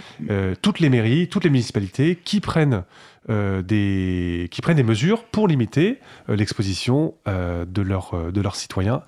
toutes 0.61 0.81
les 0.81 0.91
mairies, 0.91 1.29
toutes 1.29 1.44
les 1.44 1.50
municipalités 1.50 2.17
qui 2.17 2.41
prennent, 2.41 2.82
euh, 3.31 3.61
des, 3.61 4.49
qui 4.50 4.62
prennent 4.62 4.79
des 4.79 4.82
mesures 4.82 5.25
pour 5.25 5.49
limiter 5.49 5.99
euh, 6.31 6.37
l'exposition 6.37 7.15
euh, 7.26 7.67
de, 7.67 7.82
de 7.82 8.41
leurs 8.41 8.56
citoyens 8.56 9.03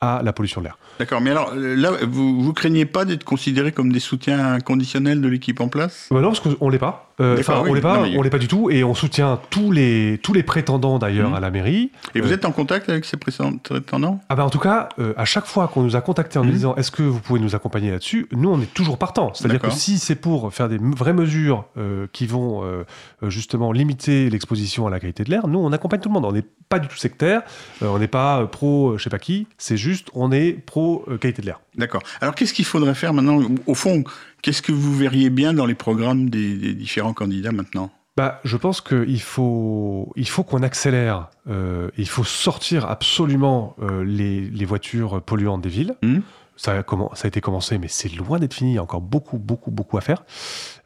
à 0.00 0.22
la 0.24 0.32
pollution 0.32 0.60
de 0.60 0.66
l'air. 0.66 0.78
D'accord, 0.98 1.20
mais 1.20 1.30
alors 1.30 1.54
là, 1.54 1.92
vous, 2.08 2.42
vous 2.42 2.52
craignez 2.52 2.86
pas 2.86 3.04
d'être 3.04 3.24
considéré 3.24 3.72
comme 3.72 3.92
des 3.92 4.00
soutiens 4.00 4.54
inconditionnels 4.54 5.20
de 5.20 5.28
l'équipe 5.28 5.60
en 5.60 5.68
place? 5.68 6.08
Bah 6.10 6.20
Non, 6.20 6.32
parce 6.32 6.40
qu'on 6.40 6.68
l'est 6.70 6.78
pas. 6.78 7.09
Euh, 7.20 7.36
enfin, 7.38 7.62
on 7.66 7.74
l'est 7.74 7.80
pas, 7.80 8.02
on 8.16 8.22
l'est 8.22 8.30
pas 8.30 8.38
du 8.38 8.48
tout, 8.48 8.70
et 8.70 8.82
on 8.82 8.94
soutient 8.94 9.40
tous 9.50 9.72
les 9.72 10.18
tous 10.22 10.32
les 10.32 10.42
prétendants 10.42 10.98
d'ailleurs 10.98 11.30
mmh. 11.30 11.34
à 11.34 11.40
la 11.40 11.50
mairie. 11.50 11.90
Et 12.14 12.20
vous 12.20 12.30
euh, 12.30 12.34
êtes 12.34 12.44
en 12.44 12.52
contact 12.52 12.88
avec 12.88 13.04
ces 13.04 13.16
prétendants? 13.16 14.20
Ah 14.28 14.36
ben 14.36 14.44
en 14.44 14.50
tout 14.50 14.58
cas, 14.58 14.88
euh, 14.98 15.12
à 15.16 15.24
chaque 15.24 15.46
fois 15.46 15.68
qu'on 15.68 15.82
nous 15.82 15.96
a 15.96 16.00
contactés 16.00 16.38
en 16.38 16.44
nous 16.44 16.50
mmh. 16.50 16.54
disant 16.54 16.74
est-ce 16.76 16.90
que 16.90 17.02
vous 17.02 17.20
pouvez 17.20 17.40
nous 17.40 17.54
accompagner 17.54 17.90
là-dessus, 17.90 18.26
nous 18.32 18.50
on 18.50 18.60
est 18.60 18.72
toujours 18.72 18.98
partant. 18.98 19.32
C'est-à-dire 19.34 19.60
que 19.60 19.70
si 19.70 19.98
c'est 19.98 20.14
pour 20.14 20.52
faire 20.52 20.68
des 20.68 20.78
vraies 20.78 21.12
mesures 21.12 21.64
qui 22.12 22.26
vont 22.26 22.64
justement 23.22 23.72
limiter 23.72 24.30
l'exposition 24.30 24.86
à 24.86 24.90
la 24.90 25.00
qualité 25.00 25.24
de 25.24 25.30
l'air, 25.30 25.46
nous 25.46 25.58
on 25.58 25.72
accompagne 25.72 26.00
tout 26.00 26.08
le 26.08 26.14
monde. 26.14 26.24
On 26.24 26.32
n'est 26.32 26.44
pas 26.68 26.78
du 26.78 26.88
tout 26.88 26.96
sectaire, 26.96 27.42
on 27.82 27.98
n'est 27.98 28.08
pas 28.08 28.46
pro 28.46 28.96
je 28.96 29.02
sais 29.02 29.10
pas 29.10 29.18
qui, 29.18 29.46
c'est 29.58 29.76
juste 29.76 30.08
on 30.14 30.32
est 30.32 30.52
pro 30.52 31.04
qualité 31.20 31.42
de 31.42 31.46
l'air. 31.46 31.60
D'accord. 31.76 32.02
Alors 32.20 32.34
qu'est-ce 32.34 32.52
qu'il 32.52 32.64
faudrait 32.64 32.94
faire 32.94 33.12
maintenant? 33.12 33.40
Au 33.66 33.74
fond, 33.74 34.04
qu'est-ce 34.42 34.62
que 34.62 34.72
vous 34.72 34.94
verriez 34.94 35.30
bien 35.30 35.52
dans 35.52 35.66
les 35.66 35.74
programmes 35.74 36.30
des, 36.30 36.74
différents 36.74 37.14
candidats 37.14 37.52
maintenant? 37.52 37.90
Bah, 38.16 38.40
je 38.44 38.56
pense 38.56 38.80
qu'il 38.80 39.20
faut, 39.20 40.12
il 40.16 40.28
faut 40.28 40.42
qu'on 40.42 40.62
accélère. 40.62 41.28
Euh, 41.48 41.90
il 41.96 42.08
faut 42.08 42.24
sortir 42.24 42.90
absolument 42.90 43.76
euh, 43.80 44.04
les, 44.04 44.64
voitures 44.64 45.22
polluantes 45.22 45.62
des 45.62 45.68
villes. 45.68 45.94
Mmh. 46.02 46.18
Ça 46.60 46.72
a, 46.72 46.82
ça 47.14 47.24
a, 47.24 47.26
été 47.26 47.40
commencé, 47.40 47.78
mais 47.78 47.88
c'est 47.88 48.14
loin 48.14 48.38
d'être 48.38 48.52
fini. 48.52 48.72
Il 48.72 48.74
y 48.74 48.78
a 48.78 48.82
encore 48.82 49.00
beaucoup, 49.00 49.38
beaucoup, 49.38 49.70
beaucoup 49.70 49.96
à 49.96 50.02
faire. 50.02 50.24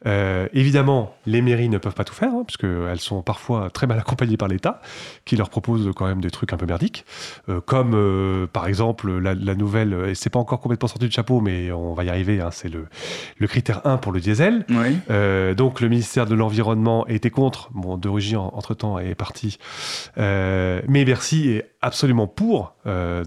Euh, 0.05 0.47
évidemment, 0.53 1.13
les 1.25 1.41
mairies 1.41 1.67
ne 1.67 1.77
peuvent 1.77 1.93
pas 1.93 2.05
tout 2.05 2.13
faire, 2.13 2.29
hein, 2.29 2.45
puisqu'elles 2.47 3.01
sont 3.01 3.21
parfois 3.21 3.69
très 3.69 3.85
mal 3.85 3.99
accompagnées 4.05 4.37
par 4.37 4.47
l'État, 4.47 4.81
qui 5.25 5.35
leur 5.35 5.49
propose 5.49 5.91
quand 5.93 6.05
même 6.05 6.21
des 6.21 6.31
trucs 6.31 6.53
un 6.53 6.57
peu 6.57 6.65
merdiques, 6.65 7.03
euh, 7.49 7.59
comme 7.59 7.91
euh, 7.93 8.47
par 8.47 8.67
exemple 8.67 9.11
la, 9.19 9.35
nouvelle, 9.55 10.07
et 10.07 10.15
c'est 10.15 10.29
pas 10.29 10.39
encore 10.39 10.61
complètement 10.61 10.87
sorti 10.87 11.07
du 11.07 11.11
chapeau, 11.11 11.41
mais 11.41 11.73
on 11.73 11.93
va 11.93 12.05
y 12.05 12.09
arriver, 12.09 12.39
hein, 12.39 12.51
c'est 12.51 12.69
le, 12.69 12.87
le, 13.37 13.47
critère 13.47 13.85
1 13.85 13.97
pour 13.97 14.13
le 14.13 14.21
diesel. 14.21 14.65
donc 15.57 15.81
le 15.81 15.89
ministère 15.89 16.25
de 16.25 16.35
l'Environnement 16.35 17.05
était 17.07 17.31
contre, 17.31 17.69
bon, 17.73 17.97
de 17.97 18.07
Rugy 18.07 18.37
entre-temps 18.37 18.97
est 18.97 19.15
parti, 19.15 19.57
mais 20.15 21.03
Bercy 21.03 21.49
est 21.49 21.74
absolument 21.85 22.27
pour 22.27 22.73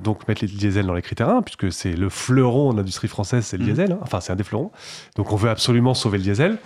donc 0.03 0.27
mettre 0.29 0.43
les 0.43 0.49
diesel 0.49 0.87
dans 0.87 0.95
les 0.95 1.03
critères 1.03 1.29
1, 1.29 1.43
puisque 1.43 1.73
c'est 1.73 1.93
le 1.93 2.09
fleuron 2.09 2.73
de 2.73 2.79
l'industrie 2.79 3.09
française, 3.09 3.45
c'est 3.45 3.57
le 3.57 3.65
mmh. 3.65 3.69
diesel, 3.69 3.93
hein. 3.93 3.99
enfin 4.03 4.21
c'est 4.21 4.33
un 4.33 4.37
des 4.37 4.45
fleurons. 4.45 4.71
Donc 5.17 5.33
on 5.33 5.37
veut 5.37 5.51
absolument 5.51 5.95
sauver 5.95 6.19
le 6.19 6.25
diesel. 6.25 6.59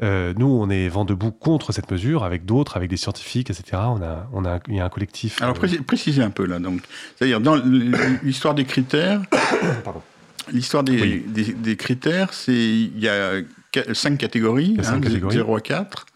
Euh, 0.00 0.32
nous, 0.36 0.46
on 0.46 0.70
est 0.70 0.88
vent 0.88 1.04
debout 1.04 1.32
contre 1.32 1.72
cette 1.72 1.90
mesure, 1.90 2.24
avec 2.24 2.44
d'autres, 2.44 2.76
avec 2.76 2.88
des 2.88 2.96
scientifiques, 2.96 3.50
etc. 3.50 3.82
On 3.86 4.02
a, 4.02 4.28
on 4.32 4.44
a, 4.44 4.60
il 4.68 4.76
y 4.76 4.80
a 4.80 4.84
un 4.84 4.88
collectif. 4.88 5.42
Alors, 5.42 5.56
euh, 5.62 5.82
précisez 5.86 6.22
un 6.22 6.30
peu 6.30 6.46
là. 6.46 6.58
Donc, 6.58 6.82
c'est-à-dire 7.16 7.40
dans 7.40 7.56
l'histoire 8.22 8.54
des 8.54 8.64
critères. 8.64 9.22
L'histoire 10.50 10.82
des, 10.82 11.18
des, 11.18 11.76
critères, 11.76 12.32
c'est 12.32 12.54
il 12.54 12.98
y 12.98 13.06
a 13.06 13.32
cinq 13.92 14.16
catégories, 14.16 14.76
a 14.78 14.82
cinq 14.82 15.02
catégories. 15.02 15.34
0 15.34 15.56
à 15.56 15.60
4. 15.60 16.06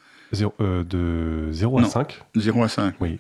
Euh, 0.58 0.85
de 0.85 1.52
0 1.52 1.80
à 1.80 1.85
5. 1.85 2.18
0 2.35 2.64
à 2.64 2.68
5. 2.70 2.94
Oui. 3.00 3.18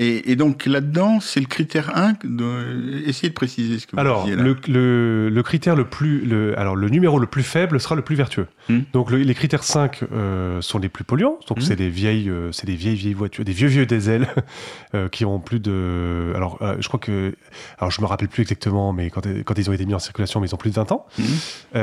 Et, 0.00 0.36
donc 0.36 0.66
là-dedans, 0.66 1.18
c'est 1.18 1.40
le 1.40 1.46
critère 1.46 1.96
1. 1.96 2.14
De... 2.22 3.02
Essayez 3.04 3.30
de 3.30 3.34
préciser 3.34 3.80
ce 3.80 3.86
que 3.88 3.96
vous 3.96 4.00
alors, 4.00 4.28
là. 4.28 4.36
Le, 4.36 4.56
le, 4.68 5.28
le, 5.28 5.42
critère 5.42 5.74
le 5.74 5.84
plus, 5.84 6.24
le, 6.24 6.56
alors 6.56 6.76
le 6.76 6.88
numéro 6.88 7.18
le 7.18 7.26
plus 7.26 7.42
faible 7.42 7.80
sera 7.80 7.96
le 7.96 8.02
plus 8.02 8.14
vertueux. 8.14 8.46
Hmm. 8.68 8.80
Donc 8.92 9.10
les 9.10 9.34
critères 9.34 9.64
5 9.64 10.04
euh, 10.12 10.60
sont 10.60 10.78
les 10.78 10.88
plus 10.88 11.02
polluants. 11.02 11.40
Donc 11.48 11.58
hmm. 11.58 11.62
c'est 11.62 11.74
des 11.74 11.88
vieilles, 11.88 12.30
euh, 12.30 12.52
c'est 12.52 12.66
des 12.66 12.76
vieilles 12.76 12.94
vieilles 12.94 13.14
voitures, 13.14 13.44
des 13.44 13.52
vieux 13.52 13.66
vieux 13.66 13.86
diesel 13.86 14.28
euh, 14.94 15.08
qui 15.08 15.24
ont 15.24 15.40
plus 15.40 15.58
de. 15.58 16.32
Alors 16.36 16.60
je 16.78 16.86
crois 16.86 17.00
que, 17.00 17.34
alors 17.78 17.90
je 17.90 18.00
me 18.00 18.06
rappelle 18.06 18.28
plus 18.28 18.42
exactement, 18.42 18.92
mais 18.92 19.10
quand, 19.10 19.26
quand 19.44 19.58
ils 19.58 19.68
ont 19.68 19.72
été 19.72 19.84
mis 19.84 19.94
en 19.94 19.98
circulation, 19.98 20.40
mais 20.40 20.46
ils 20.46 20.54
ont 20.54 20.58
plus 20.58 20.70
de 20.70 20.76
20 20.76 20.92
ans. 20.92 21.06
Hmm. 21.18 21.74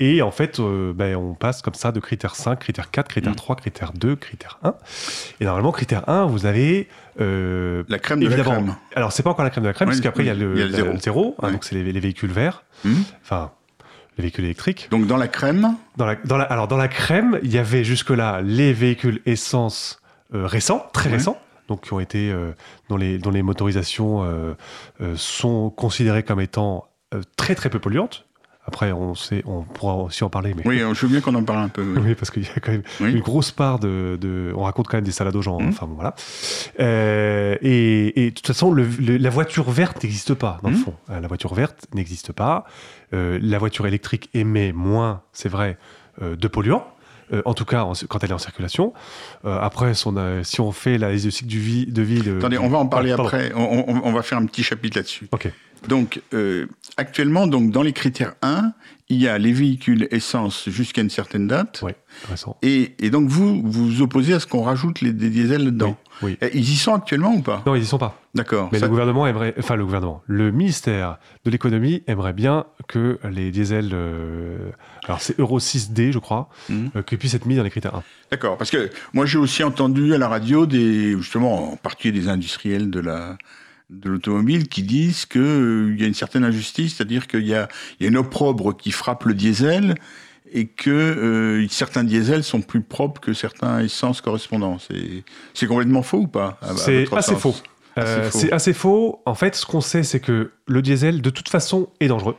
et 0.00 0.22
en 0.22 0.32
fait, 0.32 0.60
ben, 0.60 1.14
on 1.14 1.34
passe 1.34 1.62
comme 1.62 1.74
ça 1.74 1.92
de 1.92 2.00
critère 2.00 2.34
5, 2.34 2.58
critère 2.58 2.90
4, 2.90 3.06
critère 3.06 3.36
3, 3.36 3.54
critère 3.54 3.92
2, 3.92 4.16
critère 4.16 4.58
1. 4.64 4.74
Et 5.40 5.44
normalement, 5.44 5.70
critère 5.70 6.08
1, 6.08 6.26
vous 6.26 6.46
avez 6.46 6.88
euh, 7.20 7.59
la 7.88 7.98
crème 7.98 8.20
de 8.20 8.28
la 8.28 8.42
crème. 8.42 8.74
Alors, 8.94 9.12
c'est 9.12 9.22
pas 9.22 9.30
encore 9.30 9.44
la 9.44 9.50
crème 9.50 9.64
de 9.64 9.68
la 9.68 9.74
crème, 9.74 9.88
parce 9.88 10.00
qu'après, 10.00 10.24
il 10.24 10.26
y 10.26 10.30
a 10.30 10.34
le, 10.34 10.98
zéro. 10.98 11.36
Hein, 11.42 11.52
donc, 11.52 11.64
c'est 11.64 11.74
les, 11.74 12.00
véhicules 12.00 12.30
verts. 12.30 12.64
Hmm. 12.84 13.02
Enfin, 13.22 13.52
les 14.16 14.22
véhicules 14.22 14.44
électriques. 14.44 14.88
Donc, 14.90 15.06
dans 15.06 15.16
la 15.16 15.28
crème 15.28 15.76
dans 15.96 16.06
la, 16.06 16.16
dans 16.16 16.36
la, 16.36 16.44
Alors, 16.44 16.68
dans 16.68 16.76
la 16.76 16.88
crème, 16.88 17.38
il 17.42 17.52
y 17.52 17.58
avait 17.58 17.84
jusque-là 17.84 18.40
les 18.42 18.72
véhicules 18.72 19.20
essence 19.26 20.00
euh, 20.34 20.46
récents, 20.46 20.86
très 20.92 21.10
récents. 21.10 21.38
Donc, 21.68 21.84
qui 21.84 21.92
ont 21.92 22.00
été, 22.00 22.32
euh, 22.32 22.52
dont, 22.88 22.96
les, 22.96 23.18
dont 23.18 23.30
les 23.30 23.42
motorisations 23.42 24.56
sont 25.16 25.70
considérées 25.70 26.22
comme 26.22 26.40
étant 26.40 26.88
très 27.36 27.54
très 27.54 27.70
peu 27.70 27.78
polluantes. 27.78 28.26
Après, 28.70 28.92
on, 28.92 29.16
sait, 29.16 29.42
on 29.46 29.62
pourra 29.62 29.96
aussi 29.96 30.22
en 30.22 30.30
parler. 30.30 30.54
Mais... 30.54 30.62
Oui, 30.64 30.78
je 30.78 31.00
veux 31.04 31.08
bien 31.08 31.20
qu'on 31.20 31.34
en 31.34 31.42
parle 31.42 31.58
un 31.58 31.68
peu. 31.68 31.82
Oui, 31.82 32.14
parce 32.18 32.30
qu'il 32.30 32.44
y 32.44 32.46
a 32.46 32.60
quand 32.60 32.70
même 32.70 32.84
une 33.00 33.18
grosse 33.18 33.50
part 33.50 33.80
de, 33.80 34.52
On 34.56 34.62
raconte 34.62 34.86
quand 34.86 34.96
même 34.96 35.04
des 35.04 35.10
salades 35.10 35.34
aux 35.34 35.42
gens. 35.42 35.58
Hein, 35.58 35.64
mmh. 35.64 35.68
Enfin, 35.70 35.88
voilà. 35.92 36.14
Euh, 36.78 37.56
et, 37.62 38.30
de 38.30 38.34
toute 38.34 38.46
façon, 38.46 38.72
la 38.72 39.30
voiture 39.30 39.68
verte 39.72 40.04
n'existe 40.04 40.34
pas, 40.34 40.60
dans 40.62 40.70
le 40.70 40.76
mmh. 40.76 40.78
fond. 40.78 40.94
Euh, 41.10 41.18
la 41.18 41.26
voiture 41.26 41.52
verte 41.52 41.88
n'existe 41.94 42.30
pas. 42.30 42.64
Euh, 43.12 43.40
la 43.42 43.58
voiture 43.58 43.88
électrique 43.88 44.30
émet 44.34 44.70
moins, 44.70 45.22
c'est 45.32 45.48
vrai, 45.48 45.76
de 46.20 46.46
polluants. 46.46 46.86
en 47.44 47.54
tout 47.54 47.64
cas 47.64 47.88
quand 48.08 48.22
elle 48.22 48.30
est 48.30 48.34
en 48.34 48.38
circulation. 48.38 48.92
après, 49.44 49.94
si 49.94 50.06
on, 50.06 50.44
si 50.44 50.60
on 50.60 50.70
fait 50.70 50.96
la 50.96 51.10
de 51.12 51.30
cycle 51.30 51.48
du 51.48 51.58
vie, 51.58 51.86
de 51.86 52.02
vie... 52.02 52.22
Attendez, 52.38 52.58
on 52.58 52.68
va 52.68 52.78
en 52.78 52.86
parler 52.86 53.10
après. 53.10 53.50
On, 53.56 53.84
on, 54.04 54.12
va 54.12 54.22
faire 54.22 54.38
un 54.38 54.46
petit 54.46 54.62
chapitre 54.62 54.98
là-dessus. 54.98 55.26
Ok. 55.32 55.50
Donc, 55.88 56.22
euh, 56.34 56.66
actuellement, 56.96 57.46
donc, 57.46 57.70
dans 57.70 57.82
les 57.82 57.92
critères 57.92 58.34
1, 58.42 58.72
il 59.08 59.20
y 59.20 59.28
a 59.28 59.38
les 59.38 59.52
véhicules 59.52 60.06
essence 60.10 60.68
jusqu'à 60.68 61.02
une 61.02 61.10
certaine 61.10 61.46
date. 61.46 61.82
Oui, 61.82 61.92
et, 62.62 62.94
et, 62.98 63.10
donc, 63.10 63.28
vous 63.28 63.60
vous 63.64 64.02
opposez 64.02 64.34
à 64.34 64.40
ce 64.40 64.46
qu'on 64.46 64.62
rajoute 64.62 65.00
les, 65.00 65.12
des 65.12 65.30
diesels 65.30 65.64
dedans. 65.64 65.96
Oui, 66.22 66.36
Ils 66.54 66.70
y 66.70 66.76
sont 66.76 66.94
actuellement 66.94 67.34
ou 67.34 67.40
pas? 67.40 67.62
Non, 67.66 67.74
ils 67.74 67.82
y 67.82 67.86
sont 67.86 67.98
pas. 67.98 68.20
D'accord. 68.34 68.68
Mais 68.72 68.78
le 68.78 68.88
gouvernement 68.88 69.26
aimerait, 69.26 69.54
enfin 69.58 69.74
le 69.74 69.84
gouvernement, 69.84 70.22
le 70.26 70.52
ministère 70.52 71.18
de 71.44 71.50
l'économie 71.50 72.02
aimerait 72.06 72.32
bien 72.32 72.66
que 72.86 73.18
les 73.28 73.50
diesels, 73.50 73.90
euh, 73.92 74.70
alors 75.04 75.20
c'est 75.20 75.38
Euro 75.40 75.58
6D, 75.58 76.12
je 76.12 76.18
crois, 76.18 76.48
mmh. 76.68 76.88
euh, 76.94 77.02
puissent 77.02 77.34
être 77.34 77.46
mis 77.46 77.56
dans 77.56 77.64
les 77.64 77.70
critères 77.70 77.96
1. 77.96 78.02
D'accord, 78.30 78.56
parce 78.56 78.70
que 78.70 78.90
moi 79.14 79.26
j'ai 79.26 79.38
aussi 79.38 79.64
entendu 79.64 80.14
à 80.14 80.18
la 80.18 80.28
radio 80.28 80.66
des, 80.66 81.16
justement, 81.16 81.72
en 81.72 81.76
particulier 81.76 82.20
des 82.20 82.28
industriels 82.28 82.90
de 82.90 83.00
la 83.00 83.36
de 83.90 84.08
l'automobile 84.08 84.68
qui 84.68 84.82
disent 84.82 85.26
qu'il 85.26 85.40
euh, 85.40 85.96
y 85.98 86.04
a 86.04 86.06
une 86.06 86.14
certaine 86.14 86.44
injustice, 86.44 86.96
c'est-à-dire 86.96 87.26
qu'il 87.26 87.46
y 87.46 87.54
a, 87.54 87.68
y 88.00 88.04
a 88.04 88.08
une 88.08 88.16
opprobre 88.16 88.76
qui 88.76 88.92
frappe 88.92 89.24
le 89.24 89.34
diesel 89.34 89.96
et 90.52 90.66
que 90.66 90.90
euh, 90.90 91.66
certains 91.68 92.04
diesels 92.04 92.44
sont 92.44 92.60
plus 92.60 92.80
propres 92.80 93.20
que 93.20 93.32
certains 93.32 93.80
essences 93.80 94.20
correspondants. 94.20 94.78
C'est 95.54 95.66
complètement 95.66 96.02
faux 96.02 96.18
ou 96.18 96.26
pas 96.26 96.58
C'est 96.76 97.12
assez 97.14 97.36
faux. 97.36 97.54
Euh, 97.98 98.28
c'est 98.32 98.52
assez 98.52 98.72
faux. 98.72 99.20
En 99.26 99.34
fait, 99.34 99.56
ce 99.56 99.66
qu'on 99.66 99.80
sait, 99.80 100.02
c'est 100.02 100.20
que 100.20 100.52
le 100.66 100.82
diesel, 100.82 101.22
de 101.22 101.30
toute 101.30 101.48
façon, 101.48 101.88
est 102.00 102.08
dangereux. 102.08 102.36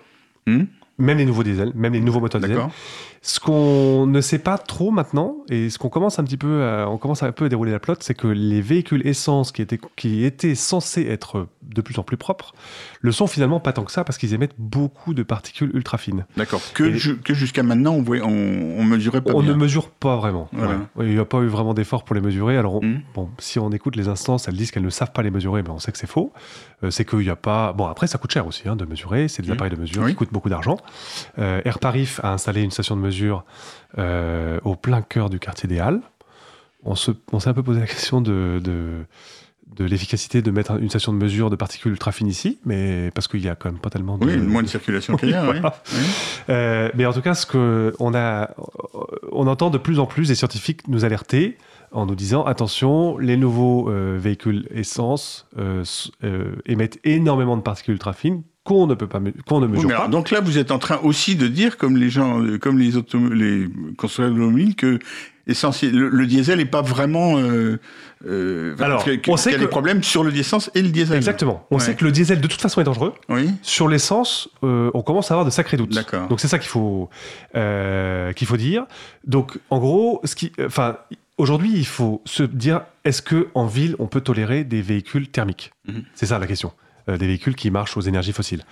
Hmm? 0.47 0.63
Même 0.97 1.17
les 1.17 1.25
nouveaux 1.25 1.43
diesels, 1.43 1.71
même 1.75 1.93
les 1.93 1.99
nouveaux 1.99 2.19
moteurs 2.19 2.41
diesel. 2.41 2.67
Ce 3.23 3.39
qu'on 3.39 4.07
ne 4.07 4.19
sait 4.19 4.39
pas 4.39 4.57
trop 4.57 4.89
maintenant, 4.89 5.37
et 5.47 5.69
ce 5.69 5.77
qu'on 5.77 5.89
commence 5.89 6.17
un 6.17 6.23
petit 6.23 6.37
peu, 6.37 6.63
à, 6.63 6.89
on 6.89 6.97
commence 6.97 7.21
un 7.21 7.31
peu 7.31 7.45
à 7.45 7.49
dérouler 7.49 7.71
la 7.71 7.79
plotte, 7.79 8.01
c'est 8.01 8.15
que 8.15 8.25
les 8.25 8.61
véhicules 8.61 9.05
essence 9.05 9.51
qui 9.51 9.61
étaient, 9.61 9.79
qui 9.95 10.25
étaient 10.25 10.55
censés 10.55 11.05
être 11.05 11.47
de 11.61 11.81
plus 11.81 11.99
en 11.99 12.03
plus 12.03 12.17
propres, 12.17 12.55
le 12.99 13.11
sont 13.11 13.27
finalement 13.27 13.59
pas 13.59 13.73
tant 13.73 13.83
que 13.83 13.91
ça 13.91 14.03
parce 14.03 14.17
qu'ils 14.17 14.33
émettent 14.33 14.55
beaucoup 14.57 15.13
de 15.13 15.21
particules 15.21 15.69
ultra 15.75 15.99
fines. 15.99 16.25
D'accord. 16.35 16.61
Que, 16.73 17.15
que 17.21 17.33
jusqu'à 17.35 17.61
maintenant 17.61 17.93
on, 17.93 18.01
voyait, 18.01 18.23
on, 18.23 18.83
mesurait 18.83 19.21
pas. 19.21 19.33
On 19.35 19.43
ne 19.43 19.53
mesure 19.53 19.91
pas 19.91 20.15
vraiment. 20.15 20.49
Il 20.99 21.05
n'y 21.05 21.19
a 21.19 21.25
pas 21.25 21.41
eu 21.41 21.47
vraiment 21.47 21.75
d'effort 21.75 22.03
pour 22.03 22.15
les 22.15 22.21
mesurer. 22.21 22.57
Alors 22.57 22.83
hmm. 22.83 23.01
bon, 23.13 23.29
si 23.37 23.59
on 23.59 23.69
écoute 23.69 23.95
les 23.95 24.07
instances, 24.07 24.47
elles 24.47 24.55
disent 24.55 24.71
qu'elles 24.71 24.81
ne 24.81 24.89
savent 24.89 25.11
pas 25.11 25.21
les 25.21 25.31
mesurer, 25.31 25.61
mais 25.61 25.69
on 25.69 25.79
sait 25.79 25.91
que 25.91 25.99
c'est 25.99 26.09
faux. 26.09 26.33
Euh, 26.83 26.89
c'est 26.89 27.05
qu'il 27.05 27.19
n'y 27.19 27.29
a 27.29 27.35
pas. 27.35 27.71
Bon 27.73 27.85
après 27.85 28.07
ça 28.07 28.17
coûte 28.17 28.31
cher 28.31 28.47
aussi 28.47 28.67
hein, 28.67 28.75
de 28.75 28.85
mesurer. 28.85 29.27
C'est 29.27 29.43
des 29.43 29.49
hmm. 29.49 29.53
appareils 29.53 29.75
de 29.75 29.79
mesure 29.79 30.07
qui 30.07 30.15
coûtent 30.15 30.33
beaucoup 30.33 30.49
d'argent. 30.49 30.77
Euh, 31.37 31.61
Air 31.65 31.77
Parif 31.77 32.19
a 32.23 32.33
installé 32.33 32.63
une 32.63 32.71
station 32.71 32.95
de 32.95 33.01
mesure 33.01 33.10
euh, 33.97 34.59
au 34.63 34.75
plein 34.75 35.01
cœur 35.01 35.29
du 35.29 35.39
quartier 35.39 35.67
des 35.67 35.79
Halles. 35.79 36.01
On 36.83 36.95
s'est 36.95 37.13
un 37.45 37.53
peu 37.53 37.63
posé 37.63 37.79
la 37.79 37.85
question 37.85 38.21
de, 38.21 38.59
de, 38.63 39.85
l'efficacité 39.85 40.41
de 40.41 40.51
mettre 40.51 40.79
une 40.79 40.89
station 40.89 41.13
de 41.13 41.17
mesure 41.17 41.49
de 41.49 41.55
particules 41.55 41.91
ultra 41.91 42.11
fines 42.11 42.27
ici, 42.27 42.59
mais 42.65 43.11
parce 43.13 43.27
qu'il 43.27 43.41
y 43.41 43.49
a 43.49 43.55
quand 43.55 43.71
même 43.71 43.79
pas 43.79 43.89
tellement 43.89 44.17
de. 44.17 44.25
Oui, 44.25 44.37
moins 44.37 44.63
de 44.63 44.67
circulation 44.67 45.15
qu'ailleurs. 45.15 45.45
oui. 45.93 45.99
Euh, 46.49 46.89
mais 46.95 47.05
en 47.05 47.13
tout 47.13 47.21
cas, 47.21 47.35
ce 47.35 47.45
que 47.45 47.93
on 47.99 48.15
a, 48.15 48.51
on 49.31 49.47
entend 49.47 49.69
de 49.69 49.77
plus 49.77 49.99
en 49.99 50.05
plus 50.07 50.27
des 50.27 50.35
scientifiques 50.35 50.87
nous 50.87 51.05
alerter 51.05 51.57
en 51.91 52.05
nous 52.05 52.15
disant 52.15 52.45
attention, 52.45 53.17
les 53.17 53.37
nouveaux 53.37 53.89
euh, 53.89 54.17
véhicules 54.19 54.67
essence 54.71 55.47
émettent 56.65 56.99
énormément 57.03 57.57
de 57.57 57.61
particules 57.61 57.93
ultra 57.93 58.13
fines 58.13 58.43
qu'on 58.63 58.85
ne 58.85 58.93
peut 58.93 59.07
pas 59.07 59.19
qu'on 59.47 59.59
ne 59.59 59.67
mesure 59.67 59.89
pas. 59.89 60.07
Donc 60.07 60.29
là, 60.29 60.39
vous 60.39 60.57
êtes 60.57 60.71
en 60.71 60.79
train 60.79 60.99
aussi 61.03 61.35
de 61.35 61.47
dire, 61.47 61.77
comme 61.77 61.97
les 61.97 62.09
gens, 62.09 62.41
comme 62.59 62.77
les, 62.77 62.91
les 62.91 63.67
constructeurs 63.97 64.35
automobiles, 64.35 64.75
que 64.75 64.99
essentiel, 65.47 65.95
le, 65.95 66.25
diesel 66.27 66.59
n'est 66.59 66.65
pas 66.65 66.81
vraiment. 66.81 67.37
Euh, 67.37 67.79
euh, 68.27 68.75
Alors, 68.79 69.05
on 69.27 69.37
sait 69.37 69.51
qu'il 69.51 69.59
y 69.59 69.63
a 69.63 69.65
des 69.65 69.69
problèmes 69.69 70.03
sur 70.03 70.23
le 70.23 70.31
diesel 70.31 70.59
et 70.75 70.81
le 70.81 70.89
diesel. 70.89 71.17
Exactement. 71.17 71.65
On 71.71 71.79
sait 71.79 71.95
que 71.95 72.05
le 72.05 72.11
diesel 72.11 72.41
de 72.41 72.47
toute 72.47 72.61
façon 72.61 72.81
est 72.81 72.85
dangereux. 72.85 73.13
Oui. 73.29 73.49
Sur 73.61 73.87
l'essence, 73.87 74.49
euh, 74.63 74.91
on 74.93 75.01
commence 75.01 75.31
à 75.31 75.33
avoir 75.33 75.45
de 75.45 75.51
sacrés 75.51 75.77
doutes. 75.77 75.93
D'accord. 75.93 76.27
Donc 76.27 76.39
c'est 76.39 76.47
ça 76.47 76.59
qu'il 76.59 76.69
faut 76.69 77.09
qu'il 77.53 78.47
faut 78.47 78.57
dire. 78.57 78.85
Donc 79.25 79.59
en 79.69 79.79
gros, 79.79 80.21
ce 80.23 80.35
qui, 80.35 80.51
enfin. 80.65 80.97
Aujourd'hui, 81.37 81.71
il 81.73 81.87
faut 81.87 82.21
se 82.25 82.43
dire 82.43 82.81
est-ce 83.03 83.23
que 83.23 83.47
en 83.55 83.65
ville 83.65 83.95
on 83.97 84.05
peut 84.05 84.21
tolérer 84.21 84.63
des 84.63 84.83
véhicules 84.83 85.27
thermiques? 85.27 85.71
Mhm. 85.87 86.03
C'est 86.13 86.27
ça 86.27 86.37
la 86.37 86.45
question. 86.45 86.71
Euh, 87.09 87.17
des 87.17 87.25
véhicules 87.25 87.55
qui 87.55 87.71
marchent 87.71 87.97
aux 87.97 88.01
énergies 88.01 88.31
fossiles. 88.31 88.63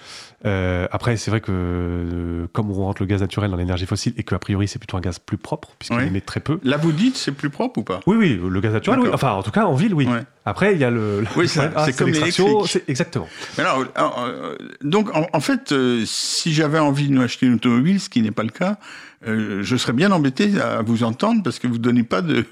Euh, 0.45 0.88
après, 0.91 1.17
c'est 1.17 1.31
vrai 1.31 1.41
que 1.41 1.51
euh, 1.51 2.48
comme 2.53 2.69
on 2.69 2.75
rentre 2.75 3.01
le 3.01 3.07
gaz 3.07 3.21
naturel 3.21 3.50
dans 3.50 3.57
l'énergie 3.57 3.88
fossile 3.88 4.13
et 4.17 4.24
qu'a 4.24 4.38
priori 4.38 4.67
c'est 4.67 4.77
plutôt 4.77 4.98
un 4.98 5.01
gaz 5.01 5.17
plus 5.17 5.38
propre 5.38 5.69
puisqu'il 5.79 6.01
émet 6.01 6.21
très 6.21 6.39
peu. 6.39 6.59
Là, 6.63 6.77
vous 6.77 6.91
dites 6.91 7.15
c'est 7.15 7.31
plus 7.31 7.50
propre 7.50 7.79
ou 7.79 7.83
pas? 7.83 8.01
Oui, 8.05 8.15
oui, 8.17 8.39
le 8.50 8.62
gaz 8.62 8.74
naturel. 8.74 9.00
Oui. 9.00 9.09
Enfin, 9.12 9.31
en 9.31 9.41
tout 9.41 9.51
cas, 9.51 9.65
en 9.65 9.74
ville, 9.74 9.93
oui. 9.93 10.07
Après, 10.45 10.74
il 10.74 10.79
y 10.79 10.83
a 10.83 10.91
le. 10.91 11.24
Oui, 11.36 11.48
c'est 11.48 11.71
ah, 11.75 11.91
comme 11.91 12.09
l'extraction. 12.09 12.63
Exactement. 12.88 13.27
alors, 13.57 13.86
donc, 14.81 15.09
en, 15.13 15.39
fait, 15.39 15.74
si 16.05 16.53
j'avais 16.53 16.79
envie 16.79 17.09
de 17.09 17.17
m'acheter 17.17 17.45
une 17.45 17.55
automobile, 17.55 18.00
ce 18.00 18.09
qui 18.09 18.21
n'est 18.21 18.31
pas 18.31 18.43
le 18.43 18.50
cas, 18.50 18.77
je 19.25 19.75
serais 19.75 19.93
bien 19.93 20.12
embêté 20.12 20.59
à 20.59 20.81
vous 20.81 21.03
entendre 21.03 21.43
parce 21.43 21.59
que 21.59 21.67
vous 21.67 21.77
ne 21.77 21.83
donnez 21.83 22.03
pas 22.03 22.21
de, 22.21 22.45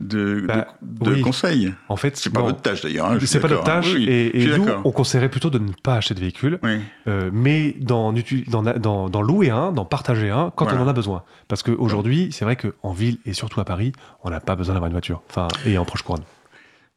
de, 0.00 0.44
bah, 0.46 0.68
de, 0.82 1.22
conseils. 1.22 1.72
En 1.88 1.96
fait, 1.96 2.16
c'est 2.16 2.30
pas 2.30 2.42
votre 2.42 2.60
tâche 2.60 2.82
d'ailleurs. 2.82 3.10
Hein, 3.10 3.18
c'est 3.24 3.40
pas 3.40 3.48
notre 3.48 3.64
tâche, 3.64 3.94
et, 3.94 4.46
nous, 4.56 4.66
on 4.84 4.90
conseillerait 4.92 5.28
plutôt 5.28 5.50
de 5.50 5.58
ne 5.58 5.72
pas 5.82 5.96
acheter 5.96 6.14
de 6.14 6.20
véhicule, 6.20 6.60
euh, 7.06 7.30
mais 7.32 7.74
d'en 7.80 8.12
dans, 8.48 9.08
dans, 9.08 9.22
louer 9.22 9.50
un, 9.50 9.72
d'en 9.72 9.84
partager 9.84 10.30
un 10.30 10.52
quand 10.54 10.66
on 10.72 10.80
en 10.80 10.88
a 10.88 10.92
besoin. 10.92 11.24
Parce 11.48 11.62
qu'aujourd'hui, 11.62 12.30
c'est 12.32 12.44
vrai 12.44 12.56
qu'en 12.56 12.92
ville 12.92 13.18
et 13.26 13.32
surtout 13.32 13.60
à 13.60 13.64
Paris, 13.64 13.92
on 14.24 14.30
n'a 14.30 14.40
pas 14.40 14.56
besoin 14.56 14.74
d'avoir 14.74 14.88
une 14.88 14.94
voiture, 14.94 15.22
enfin, 15.28 15.48
et 15.66 15.78
en 15.78 15.84
proche 15.84 16.02
couronne. 16.02 16.24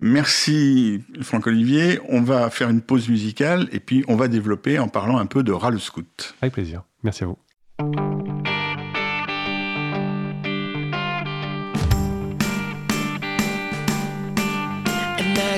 Merci 0.02 1.04
Franck-Olivier. 1.22 2.00
On 2.10 2.22
va 2.22 2.50
faire 2.50 2.70
une 2.70 2.82
pause 2.82 3.08
musicale 3.08 3.70
et 3.72 3.80
puis 3.80 4.04
on 4.08 4.16
va 4.16 4.28
développer 4.28 4.80
en 4.80 4.88
parlant 4.88 5.20
un 5.20 5.28
peu 5.28 5.44
de 5.44 5.52
Ras 5.52 5.70
le 5.70 5.78
Scout. 5.78 6.34
Avec 6.42 6.54
plaisir. 6.54 6.82
Merci 7.04 7.24
à 7.24 7.28
vous. 7.28 8.21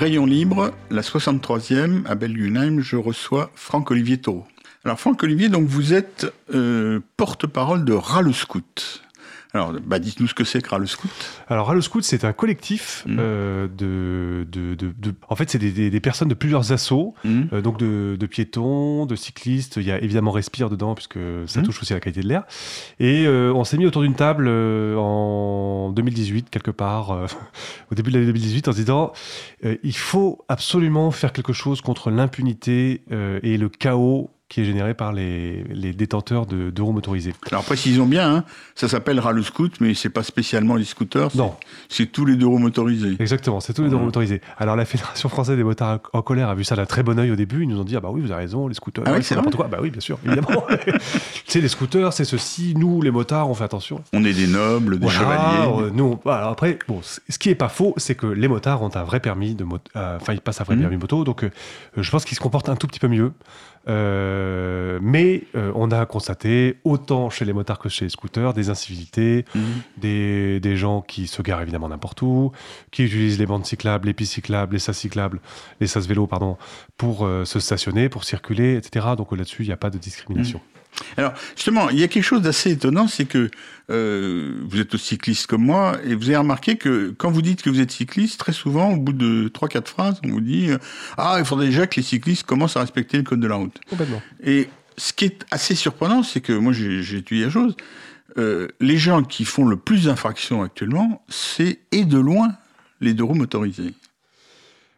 Rayon 0.00 0.24
libre, 0.24 0.72
la 0.88 1.02
63e 1.02 2.06
à 2.06 2.14
Belgunheim, 2.14 2.80
je 2.80 2.96
reçois 2.96 3.50
Franck-Olivier 3.54 4.16
Taureau. 4.16 4.46
Alors 4.82 4.98
Franck-Olivier, 4.98 5.50
donc 5.50 5.68
vous 5.68 5.92
êtes 5.92 6.32
euh, 6.54 7.00
porte-parole 7.18 7.84
de 7.84 7.92
Râle 7.92 8.32
Scout. 8.32 9.02
Alors, 9.52 9.72
bah, 9.84 9.98
dites-nous 9.98 10.28
ce 10.28 10.34
que 10.34 10.44
c'est 10.44 10.62
que 10.62 10.68
Râle 10.68 10.86
Scout. 10.86 11.10
Alors, 11.48 11.66
Râle 11.66 11.82
Scout, 11.82 12.04
c'est 12.04 12.24
un 12.24 12.32
collectif 12.32 13.04
mmh. 13.06 13.16
euh, 13.18 13.68
de, 13.68 14.46
de, 14.50 14.74
de, 14.76 15.14
En 15.28 15.34
fait, 15.34 15.50
c'est 15.50 15.58
des, 15.58 15.90
des, 15.90 16.00
personnes 16.00 16.28
de 16.28 16.34
plusieurs 16.34 16.70
assauts, 16.70 17.14
mmh. 17.24 17.42
euh, 17.52 17.60
donc 17.60 17.78
de, 17.78 18.26
piétons, 18.26 19.06
de 19.06 19.16
cyclistes. 19.16 19.76
Il 19.76 19.82
y 19.82 19.90
a 19.90 20.00
évidemment 20.00 20.30
Respire 20.30 20.70
dedans, 20.70 20.94
puisque 20.94 21.18
ça 21.46 21.60
mmh. 21.60 21.64
touche 21.64 21.82
aussi 21.82 21.92
à 21.92 21.96
la 21.96 22.00
qualité 22.00 22.22
de 22.22 22.28
l'air. 22.28 22.44
Et 23.00 23.26
euh, 23.26 23.52
on 23.52 23.64
s'est 23.64 23.76
mis 23.76 23.86
autour 23.86 24.02
d'une 24.02 24.14
table 24.14 24.48
en 24.48 25.90
2018, 25.90 26.50
quelque 26.50 26.70
part, 26.70 27.10
au 27.90 27.94
début 27.94 28.10
de 28.10 28.16
l'année 28.16 28.26
2018, 28.26 28.68
en 28.68 28.72
se 28.72 28.76
disant 28.76 29.12
il 29.62 29.96
faut 29.96 30.44
absolument 30.48 31.10
faire 31.10 31.32
quelque 31.32 31.52
chose 31.52 31.80
contre 31.80 32.10
l'impunité 32.10 33.02
et 33.42 33.56
le 33.56 33.68
chaos 33.68 34.30
qui 34.50 34.60
est 34.60 34.64
généré 34.64 34.94
par 34.94 35.12
les, 35.12 35.62
les 35.70 35.92
détenteurs 35.92 36.44
d'euros 36.44 36.92
motorisés. 36.92 37.32
Alors 37.52 37.64
précisons 37.64 38.04
bien, 38.04 38.34
hein, 38.34 38.44
ça 38.74 38.88
s'appelle 38.88 39.20
Rallye 39.20 39.44
Scoot, 39.44 39.80
mais 39.80 39.94
c'est 39.94 40.10
pas 40.10 40.24
spécialement 40.24 40.74
les 40.74 40.84
scooters. 40.84 41.30
Non. 41.36 41.54
C'est 41.88 42.06
tous 42.06 42.24
les 42.24 42.36
euros 42.36 42.58
motorisés. 42.58 43.14
Exactement, 43.20 43.60
c'est 43.60 43.72
tous 43.72 43.84
les 43.84 43.90
euros 43.90 44.04
motorisés. 44.04 44.40
Alors 44.58 44.74
la 44.74 44.84
Fédération 44.84 45.28
française 45.28 45.56
des 45.56 45.62
motards 45.62 46.00
en 46.12 46.22
colère 46.22 46.48
a 46.48 46.56
vu 46.56 46.64
ça 46.64 46.74
d'un 46.74 46.84
très 46.84 47.04
bon 47.04 47.16
oeil 47.20 47.30
au 47.30 47.36
début. 47.36 47.62
Ils 47.62 47.68
nous 47.68 47.78
ont 47.78 47.84
dit 47.84 47.96
ah 47.96 48.00
bah 48.00 48.08
oui, 48.10 48.20
vous 48.20 48.32
avez 48.32 48.42
raison, 48.42 48.66
les 48.66 48.74
scooters, 48.74 49.04
ah 49.06 49.22
c'est 49.22 49.36
n'importe 49.36 49.54
quoi. 49.54 49.68
Bah 49.68 49.78
oui, 49.80 49.90
bien 49.90 50.00
sûr, 50.00 50.18
évidemment. 50.26 50.64
c'est 51.46 51.60
les 51.60 51.68
scooters, 51.68 52.12
c'est 52.12 52.24
ceci. 52.24 52.74
Nous, 52.76 53.02
les 53.02 53.12
motards, 53.12 53.48
on 53.48 53.54
fait 53.54 53.64
attention. 53.64 54.02
On 54.12 54.24
est 54.24 54.32
des 54.32 54.48
nobles, 54.48 54.98
des 54.98 55.08
chevaliers. 55.08 55.68
Euh, 55.78 55.90
nous, 55.94 56.18
alors 56.26 56.50
après, 56.50 56.76
bon, 56.88 57.00
ce 57.02 57.38
qui 57.38 57.50
est 57.50 57.54
pas 57.54 57.68
faux, 57.68 57.94
c'est 57.98 58.16
que 58.16 58.26
les 58.26 58.48
motards 58.48 58.82
ont 58.82 58.90
un 58.96 59.04
vrai 59.04 59.20
permis 59.20 59.54
de 59.54 59.62
moto. 59.62 59.84
Euh, 59.94 60.16
enfin, 60.20 60.32
ils 60.32 60.40
passent 60.40 60.60
un 60.60 60.64
vrai 60.64 60.74
mmh. 60.74 60.80
permis 60.80 60.96
moto, 60.96 61.22
donc 61.22 61.44
euh, 61.44 61.50
je 61.96 62.10
pense 62.10 62.24
qu'ils 62.24 62.36
se 62.36 62.42
comportent 62.42 62.68
un 62.68 62.76
tout 62.76 62.88
petit 62.88 62.98
peu 62.98 63.08
mieux. 63.08 63.32
Euh, 63.88 64.98
mais 65.00 65.44
euh, 65.54 65.72
on 65.74 65.90
a 65.90 66.04
constaté, 66.04 66.76
autant 66.84 67.30
chez 67.30 67.44
les 67.44 67.54
motards 67.54 67.78
que 67.78 67.88
chez 67.88 68.04
les 68.04 68.10
scooters, 68.10 68.52
des 68.52 68.68
incivilités, 68.68 69.46
mhm. 69.54 69.62
des, 69.96 70.60
des, 70.60 70.76
gens 70.76 71.00
qui 71.00 71.26
se 71.26 71.40
garent 71.40 71.62
évidemment 71.62 71.88
n'importe 71.88 72.20
où, 72.20 72.52
qui 72.90 73.04
utilisent 73.04 73.38
les 73.38 73.46
bandes 73.46 73.64
cyclables, 73.64 74.06
les 74.06 74.14
pistes 74.14 74.34
cyclables, 74.34 74.74
les 74.74 74.78
sas 74.78 74.96
cyclables, 74.96 75.40
les 75.80 75.86
sas 75.86 76.06
vélos, 76.06 76.26
pardon, 76.26 76.58
pour 76.98 77.24
euh, 77.24 77.44
se 77.46 77.58
stationner, 77.58 78.10
pour 78.10 78.24
circuler, 78.24 78.76
etc. 78.76 79.06
Donc 79.16 79.32
là-dessus, 79.32 79.62
il 79.62 79.68
n'y 79.68 79.72
a 79.72 79.78
pas 79.78 79.90
de 79.90 79.98
discrimination. 79.98 80.58
Mhm. 80.58 80.69
Alors, 81.16 81.32
justement, 81.56 81.88
il 81.90 81.98
y 81.98 82.02
a 82.02 82.08
quelque 82.08 82.24
chose 82.24 82.42
d'assez 82.42 82.72
étonnant, 82.72 83.08
c'est 83.08 83.24
que 83.24 83.50
euh, 83.90 84.54
vous 84.68 84.80
êtes 84.80 84.94
aussi 84.94 85.06
cycliste 85.08 85.46
comme 85.46 85.64
moi, 85.64 85.96
et 86.04 86.14
vous 86.14 86.24
avez 86.28 86.36
remarqué 86.36 86.76
que 86.76 87.14
quand 87.16 87.30
vous 87.30 87.42
dites 87.42 87.62
que 87.62 87.70
vous 87.70 87.80
êtes 87.80 87.90
cycliste, 87.90 88.38
très 88.38 88.52
souvent, 88.52 88.92
au 88.92 88.96
bout 88.96 89.12
de 89.12 89.48
3-4 89.48 89.86
phrases, 89.86 90.20
on 90.24 90.28
vous 90.28 90.40
dit 90.40 90.70
Ah, 91.16 91.36
il 91.38 91.44
faudrait 91.44 91.66
déjà 91.66 91.86
que 91.86 91.96
les 91.96 92.02
cyclistes 92.02 92.44
commencent 92.44 92.76
à 92.76 92.80
respecter 92.80 93.16
le 93.16 93.22
code 93.22 93.40
de 93.40 93.48
la 93.48 93.56
route. 93.56 93.80
Complètement. 93.88 94.22
Et 94.44 94.68
ce 94.96 95.12
qui 95.12 95.24
est 95.24 95.46
assez 95.50 95.74
surprenant, 95.74 96.22
c'est 96.22 96.40
que 96.40 96.52
moi, 96.52 96.72
j'ai 96.72 97.16
étudié 97.16 97.44
la 97.44 97.50
chose, 97.50 97.74
euh, 98.38 98.68
les 98.80 98.96
gens 98.96 99.22
qui 99.22 99.44
font 99.44 99.66
le 99.66 99.76
plus 99.76 100.04
d'infractions 100.04 100.62
actuellement, 100.62 101.24
c'est 101.28 101.80
et 101.90 102.04
de 102.04 102.18
loin 102.18 102.52
les 103.00 103.14
deux 103.14 103.24
roues 103.24 103.34
motorisées. 103.34 103.94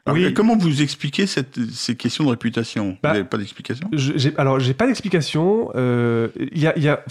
Oui. 0.09 0.35
Comment 0.35 0.57
vous 0.57 0.83
expliquez 0.83 1.27
cette, 1.27 1.71
ces 1.71 1.97
questions 1.97 2.25
de 2.25 2.31
réputation? 2.31 2.97
Vous 3.03 3.09
n'avez 3.09 3.23
bah, 3.23 3.29
pas 3.31 3.39
d'explication? 3.39 3.89
Alors, 4.37 4.59
j'ai 4.59 4.75
pas 4.75 4.87
d'explication. 4.87 5.71
Euh, 5.75 6.29
y 6.53 6.67
a, 6.67 6.77
y 6.79 6.89
a, 6.89 7.05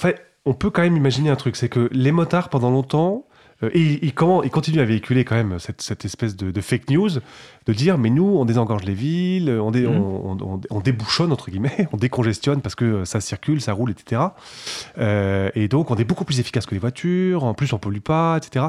on 0.46 0.54
peut 0.54 0.70
quand 0.70 0.82
même 0.82 0.98
imaginer 0.98 1.30
un 1.30 1.36
truc, 1.36 1.56
c'est 1.56 1.70
que 1.70 1.88
les 1.92 2.12
motards, 2.12 2.50
pendant 2.50 2.70
longtemps, 2.70 3.26
et 3.74 4.06
ils, 4.06 4.14
comment, 4.14 4.44
ils 4.44 4.50
continuent 4.50 4.82
à 4.82 4.86
véhiculer 4.86 5.24
quand 5.26 5.36
même 5.36 5.60
cette, 5.60 5.82
cette 5.82 6.06
espèce 6.06 6.36
de, 6.36 6.52
de, 6.52 6.62
fake 6.62 6.90
news, 6.90 7.10
de 7.66 7.74
dire 7.74 7.98
mais 7.98 8.10
nous 8.10 8.24
on 8.38 8.46
désengorge 8.46 8.84
les 8.84 8.94
villes, 8.94 9.50
on, 9.50 9.72
dé, 9.72 9.88
mmh. 9.88 9.96
on, 9.96 10.38
on, 10.42 10.62
on, 10.70 10.80
débouchonne 10.80 11.32
entre 11.32 11.52
guillemets, 11.52 11.88
on 11.94 11.98
décongestionne 11.98 12.62
parce 12.62 12.76
que 12.76 13.06
ça 13.06 13.22
circule, 13.22 13.62
ça 13.62 13.74
roule, 13.74 13.92
etc. 13.92 14.22
Euh, 14.98 15.50
et 15.56 15.68
donc 15.68 15.92
on 15.92 15.96
est 15.96 16.04
beaucoup 16.04 16.26
plus 16.26 16.40
efficace 16.40 16.66
que 16.66 16.76
les 16.76 16.80
voitures, 16.80 17.44
en 17.44 17.54
plus 17.54 17.74
on 17.74 17.78
pollue 17.78 18.00
pas, 18.00 18.38
etc. 18.38 18.68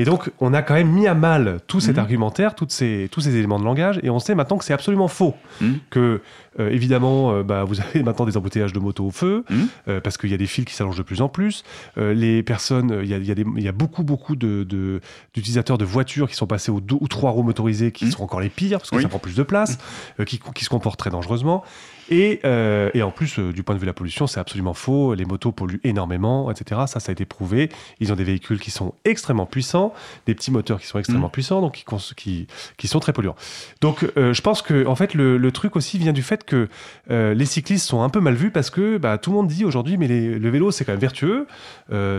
Et 0.00 0.04
donc, 0.04 0.30
on 0.40 0.54
a 0.54 0.62
quand 0.62 0.72
même 0.72 0.90
mis 0.90 1.06
à 1.06 1.14
mal 1.14 1.60
tout 1.66 1.80
cet 1.80 1.96
mhm. 1.96 2.00
argumentaire, 2.00 2.54
toutes 2.54 2.70
ces, 2.70 3.08
tous 3.12 3.20
ces 3.20 3.36
éléments 3.36 3.58
de 3.58 3.64
langage, 3.64 4.00
et 4.02 4.08
on 4.08 4.18
sait 4.18 4.34
maintenant 4.34 4.56
que 4.56 4.64
c'est 4.64 4.72
absolument 4.72 5.08
faux. 5.08 5.34
Mhm. 5.60 5.78
Que, 5.90 6.22
euh, 6.58 6.70
évidemment, 6.70 7.32
euh, 7.32 7.42
bah, 7.42 7.64
vous 7.64 7.80
avez 7.82 8.02
maintenant 8.02 8.24
des 8.24 8.38
embouteillages 8.38 8.72
de 8.72 8.78
motos 8.78 9.04
au 9.04 9.10
feu, 9.10 9.44
euh, 9.88 10.00
parce 10.00 10.16
qu'il 10.16 10.30
y 10.30 10.34
a 10.34 10.38
des 10.38 10.46
fils 10.46 10.64
qui 10.64 10.74
s'allongent 10.74 10.96
de 10.96 11.02
plus 11.02 11.20
en 11.20 11.28
plus. 11.28 11.64
les 11.96 12.42
personnes, 12.42 13.00
il 13.02 13.08
y 13.08 13.14
a, 13.14 13.18
y, 13.18 13.30
a 13.30 13.34
y 13.34 13.68
a, 13.68 13.72
beaucoup, 13.72 14.02
beaucoup 14.02 14.29
d'utilisateurs 14.36 15.78
de, 15.78 15.84
de, 15.84 15.90
voitures 15.90 16.28
qui 16.28 16.36
sont 16.36 16.46
passés 16.46 16.70
aux 16.70 16.80
deux 16.80 16.96
ou 17.00 17.08
trois 17.08 17.30
roues 17.30 17.42
motorisées, 17.42 17.92
qui 17.92 18.10
sont 18.10 18.22
encore 18.22 18.40
les 18.40 18.48
pires, 18.48 18.78
parce 18.78 18.90
que 18.90 19.00
ça 19.00 19.08
prend 19.08 19.18
plus 19.18 19.34
de 19.34 19.42
place, 19.42 19.78
qui, 20.26 20.40
qui 20.54 20.64
se 20.64 20.70
comportent 20.70 20.98
très 20.98 21.10
dangereusement. 21.10 21.64
Et, 22.10 22.40
euh, 22.44 22.90
et 22.92 23.02
en 23.02 23.12
plus, 23.12 23.38
euh, 23.38 23.52
du 23.52 23.62
point 23.62 23.74
de 23.74 23.80
vue 23.80 23.86
de 23.86 23.90
la 23.90 23.94
pollution, 23.94 24.26
c'est 24.26 24.40
absolument 24.40 24.74
faux. 24.74 25.14
Les 25.14 25.24
motos 25.24 25.52
polluent 25.52 25.80
énormément, 25.84 26.50
etc. 26.50 26.82
Ça, 26.88 26.98
ça 26.98 27.10
a 27.10 27.12
été 27.12 27.24
prouvé. 27.24 27.70
Ils 28.00 28.12
ont 28.12 28.16
des 28.16 28.24
véhicules 28.24 28.58
qui 28.58 28.72
sont 28.72 28.94
extrêmement 29.04 29.46
puissants, 29.46 29.94
des 30.26 30.34
petits 30.34 30.50
moteurs 30.50 30.80
qui 30.80 30.86
sont 30.86 30.98
extrêmement 30.98 31.28
mmh. 31.28 31.32
puissants, 31.32 31.60
donc 31.60 31.74
qui, 31.74 31.84
qui, 32.16 32.46
qui, 32.76 32.88
sont 32.88 32.98
très 32.98 33.12
polluants. 33.12 33.36
Donc, 33.80 34.04
euh, 34.16 34.34
je 34.34 34.42
pense 34.42 34.60
que 34.62 34.86
en 34.86 34.96
fait, 34.96 35.14
le, 35.14 35.38
le, 35.38 35.52
truc 35.52 35.76
aussi 35.76 35.98
vient 35.98 36.12
du 36.12 36.22
fait 36.22 36.44
que 36.44 36.68
les 37.08 37.44
cyclistes 37.44 37.86
sont 37.86 38.02
un 38.02 38.08
peu 38.08 38.20
mal 38.20 38.34
vus 38.34 38.50
parce 38.50 38.70
que 38.70 38.98
bah, 38.98 39.18
tout 39.18 39.30
le 39.30 39.36
monde 39.36 39.48
dit 39.48 39.64
aujourd'hui, 39.64 39.96
mais 39.96 40.08
les, 40.08 40.38
le 40.38 40.50
vélo, 40.50 40.70
c'est 40.70 40.84
quand 40.84 40.92
même 40.92 41.00
vertueux. 41.00 41.46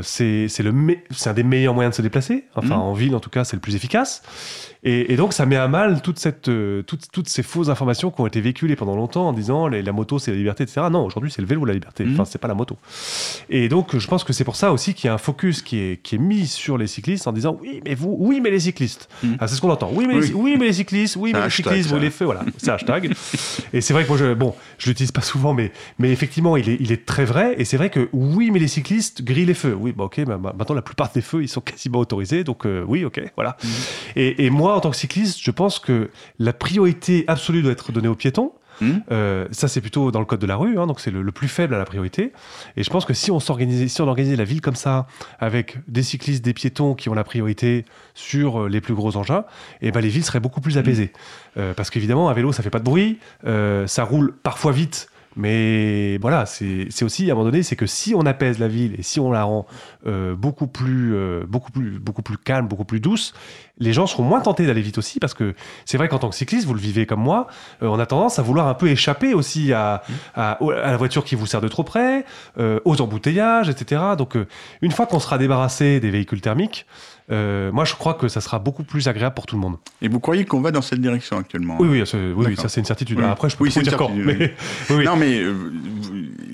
C'est 0.02 0.48
un 1.26 1.34
des 1.34 1.44
meilleurs 1.44 1.74
moyens 1.74 1.94
de 1.94 1.98
se 1.98 2.02
déplacer. 2.02 2.46
Enfin, 2.56 2.78
mmh. 2.78 2.82
en 2.82 2.94
ville, 2.94 3.16
en 3.16 3.20
tout 3.20 3.30
cas, 3.30 3.44
c'est 3.44 3.58
le 3.58 3.62
plus 3.62 3.76
efficace. 3.76 4.24
Et, 4.84 5.14
et, 5.14 5.16
donc, 5.16 5.34
ça 5.34 5.46
met 5.46 5.58
à 5.58 5.68
mal 5.68 6.02
toute 6.02 6.18
cette, 6.18 6.50
toute, 6.88 7.12
toutes 7.12 7.30
ces 7.30 7.44
fausses 7.44 7.70
informations 7.70 8.10
qui 8.10 8.22
ont 8.22 8.28
été 8.28 8.42
véhiculées 8.42 8.76
pendant 8.76 8.96
longtemps 8.96 9.28
en 9.28 9.34
disant 9.34 9.68
les 9.68 9.82
la 9.82 9.92
moto 9.92 10.20
c'est 10.20 10.32
la 10.32 10.38
liberté, 10.38 10.64
etc. 10.64 10.88
Non, 10.92 11.06
aujourd'hui 11.06 11.32
c'est 11.32 11.42
le 11.42 11.48
vélo 11.48 11.66
la 11.66 11.74
liberté, 11.74 12.04
mhm. 12.04 12.14
enfin 12.14 12.26
c'est 12.26 12.40
pas 12.40 12.48
la 12.48 12.54
moto. 12.54 12.78
Et 13.50 13.70
donc 13.70 13.98
je 13.98 14.08
pense 14.08 14.24
que 14.24 14.34
c'est 14.34 14.44
pour 14.44 14.56
ça 14.56 14.72
aussi 14.72 14.94
qu'il 14.94 15.08
y 15.08 15.10
a 15.10 15.14
un 15.14 15.18
focus 15.18 15.62
qui 15.62 15.78
est, 15.78 16.02
qui 16.02 16.16
est 16.16 16.18
mis 16.18 16.48
sur 16.48 16.78
les 16.78 16.88
cyclistes 16.88 17.28
en 17.28 17.34
disant 17.34 17.58
oui 17.62 17.82
mais 17.86 17.96
vous, 17.96 18.16
oui 18.20 18.40
mais 18.42 18.50
les 18.50 18.62
cyclistes. 18.62 19.10
Mhm. 19.24 19.38
Ah, 19.40 19.48
c'est 19.48 19.56
ce 19.56 19.62
qu'on 19.62 19.70
entend. 19.70 19.92
Oui 19.94 20.06
mais, 20.08 20.20
Les, 20.20 20.34
oui 20.34 20.56
mais 20.58 20.66
les 20.66 20.74
cyclistes, 20.74 21.16
oui 21.16 21.32
mais 21.34 21.44
les 21.44 21.50
cyclistes, 21.50 21.90
vous 21.90 22.00
les 22.00 22.10
faites, 22.10 22.26
voilà, 22.26 22.42
c'est 22.58 22.72
hashtag. 22.72 23.12
et 23.74 23.82
c'est 23.82 23.94
vrai 23.94 24.04
que 24.04 24.10
moi 24.10 24.18
je, 24.18 24.34
bon, 24.34 24.56
je 24.78 24.90
l'utilise 24.90 25.12
pas 25.12 25.22
souvent, 25.22 25.54
mais, 25.54 25.72
mais 26.00 26.12
effectivement 26.12 26.58
il 26.58 26.70
est, 26.70 26.78
il 26.80 26.92
est 26.92 27.06
très 27.06 27.26
vrai. 27.26 27.56
Et 27.58 27.66
c'est 27.66 27.78
vrai 27.78 27.90
que 27.90 28.10
oui 28.14 28.52
mais 28.52 28.60
les 28.60 28.68
cyclistes 28.68 29.24
grillent 29.24 29.46
les 29.46 29.54
feux. 29.54 29.76
Oui 29.78 29.94
bah 29.96 30.06
ok, 30.06 30.24
bah, 30.26 30.38
bah, 30.38 30.54
maintenant 30.58 30.76
la 30.76 30.82
plupart 30.82 31.12
des 31.14 31.22
feux 31.22 31.44
ils 31.44 31.50
sont 31.50 31.62
quasiment 31.62 32.00
autorisés, 32.00 32.44
donc 32.44 32.66
euh, 32.66 32.84
oui 32.88 33.06
ok, 33.06 33.22
voilà. 33.36 33.58
Mhm. 33.64 33.70
Et, 34.16 34.46
et 34.46 34.50
moi 34.50 34.71
en 34.76 34.80
tant 34.82 34.92
que 34.92 34.98
cycliste, 34.98 35.40
je 35.42 35.52
pense 35.52 35.80
que 35.80 36.10
la 36.40 36.54
priorité 36.54 37.24
absolue 37.28 37.62
doit 37.62 37.72
être 37.72 37.92
donnée 37.92 38.08
aux 38.08 38.16
piétons. 38.16 38.54
Hmm. 38.80 39.00
Euh, 39.12 39.48
ça, 39.52 39.68
c'est 39.68 39.82
plutôt 39.82 40.12
dans 40.12 40.20
le 40.20 40.26
code 40.26 40.40
de 40.40 40.48
la 40.48 40.56
rue, 40.56 40.80
hein, 40.80 40.88
donc 40.88 41.00
c'est 41.00 41.12
le, 41.12 41.32
plus 41.32 41.48
faible 41.48 41.76
à 41.76 41.78
la 41.78 41.86
priorité. 41.86 42.34
Et 42.78 42.84
je 42.84 42.90
pense 42.90 43.06
que 43.06 43.14
si 43.14 43.30
on 43.32 43.40
s'organisait, 43.40 43.88
si 43.88 44.02
on 44.02 44.08
organisait 44.08 44.36
la 44.36 44.44
ville 44.44 44.62
comme 44.62 44.76
ça, 44.76 45.08
avec 45.40 45.78
des 45.88 46.04
cyclistes, 46.04 46.44
des 46.44 46.54
piétons 46.54 46.96
qui 46.96 47.10
ont 47.10 47.14
la 47.14 47.24
priorité 47.24 47.86
sur 48.16 48.64
euh, 48.64 48.70
les 48.70 48.82
plus 48.82 48.96
gros 48.96 49.18
engins, 49.18 49.46
et 49.82 49.88
eh 49.88 49.92
ben 49.92 50.02
les 50.02 50.10
villes 50.10 50.24
seraient 50.24 50.40
beaucoup 50.40 50.62
plus 50.62 50.78
apaisées. 50.78 51.12
Hmm. 51.56 51.60
Euh, 51.60 51.74
parce 51.76 51.90
qu'évidemment, 51.90 52.30
un 52.30 52.34
vélo, 52.34 52.52
ça 52.52 52.64
fait 52.64 52.70
pas 52.70 52.80
de 52.80 52.84
bruit, 52.84 53.20
ça 53.44 54.04
roule 54.04 54.34
parfois 54.44 54.72
vite 54.72 55.11
mais 55.36 56.18
voilà, 56.18 56.46
c'est 56.46 57.04
aussi 57.04 57.30
à 57.30 57.34
un 57.34 57.36
moment 57.36 57.50
donné, 57.50 57.64
c'est 57.64 57.78
que 57.78 57.86
si 57.86 58.14
on 58.16 58.26
apaise 58.26 58.60
la 58.60 58.68
ville 58.68 58.96
et 59.00 59.04
si 59.04 59.20
on 59.20 59.32
la 59.32 59.44
rend 59.44 59.66
euh, 60.06 60.36
beaucoup 60.36 60.68
plus, 60.68 61.16
euh, 61.16 61.46
beaucoup 61.48 61.72
plus, 61.72 62.00
beaucoup 62.00 62.22
plus 62.22 62.38
calme, 62.38 62.68
beaucoup 62.68 62.84
plus 62.84 63.00
douce, 63.00 63.34
les 63.78 63.94
gens 63.94 64.08
seront 64.08 64.24
moins 64.24 64.42
tentés 64.42 64.68
d'aller 64.68 64.82
vite 64.82 64.98
aussi 64.98 65.20
parce 65.20 65.34
que 65.34 65.56
c'est 65.86 65.98
vrai 65.98 66.10
qu'en 66.10 66.20
tant 66.20 66.30
que 66.30 66.36
cycliste, 66.36 66.68
vous 66.68 66.74
le 66.74 66.82
vivez 66.82 67.06
comme 67.06 67.22
moi, 67.22 67.48
euh, 67.82 67.88
on 67.88 67.98
a 68.00 68.06
tendance 68.06 68.40
à 68.40 68.42
vouloir 68.42 68.68
un 68.68 68.74
peu 68.74 68.90
échapper 68.90 69.34
aussi 69.34 69.72
à, 69.72 70.04
à, 70.36 70.58
la 70.62 70.98
voiture 70.98 71.24
qui 71.24 71.36
vous 71.36 71.46
sert 71.46 71.62
de 71.62 71.70
trop 71.70 71.84
près, 71.84 72.26
aux 72.86 73.02
embouteillages, 73.02 73.70
etc. 73.70 74.02
Donc 74.18 74.38
une 74.82 74.92
fois 74.92 75.06
qu'on 75.06 75.20
sera 75.20 75.38
débarrassé 75.38 76.00
des 76.00 76.12
véhicules 76.12 76.42
thermiques, 76.42 76.86
moi, 77.32 77.86
je 77.86 77.96
crois 77.96 78.14
que 78.14 78.28
ça 78.28 78.42
sera 78.42 78.60
beaucoup 78.60 78.84
plus 78.84 79.08
agréable 79.08 79.36
pour 79.36 79.46
tout 79.46 79.56
le 79.56 79.62
monde. 79.62 79.78
Et 80.02 80.08
vous 80.08 80.20
croyez 80.20 80.46
qu'on 80.46 80.62
va 80.62 80.72
dans 80.72 80.82
cette 80.82 81.02
direction 81.02 81.38
actuellement 81.38 81.78
Oui, 81.80 81.88
oui, 81.88 82.04
oui, 82.36 82.56
ça 82.58 82.70
c'est 82.70 82.80
une 82.80 82.86
certitude. 82.86 83.20
Après, 83.22 83.50
je 83.50 83.58
peux 83.58 83.64
oui, 83.64 83.70
dire 83.70 83.98
quand. 83.98 84.12
Mais... 84.14 84.54
Non, 85.06 85.16
mais 85.16 85.42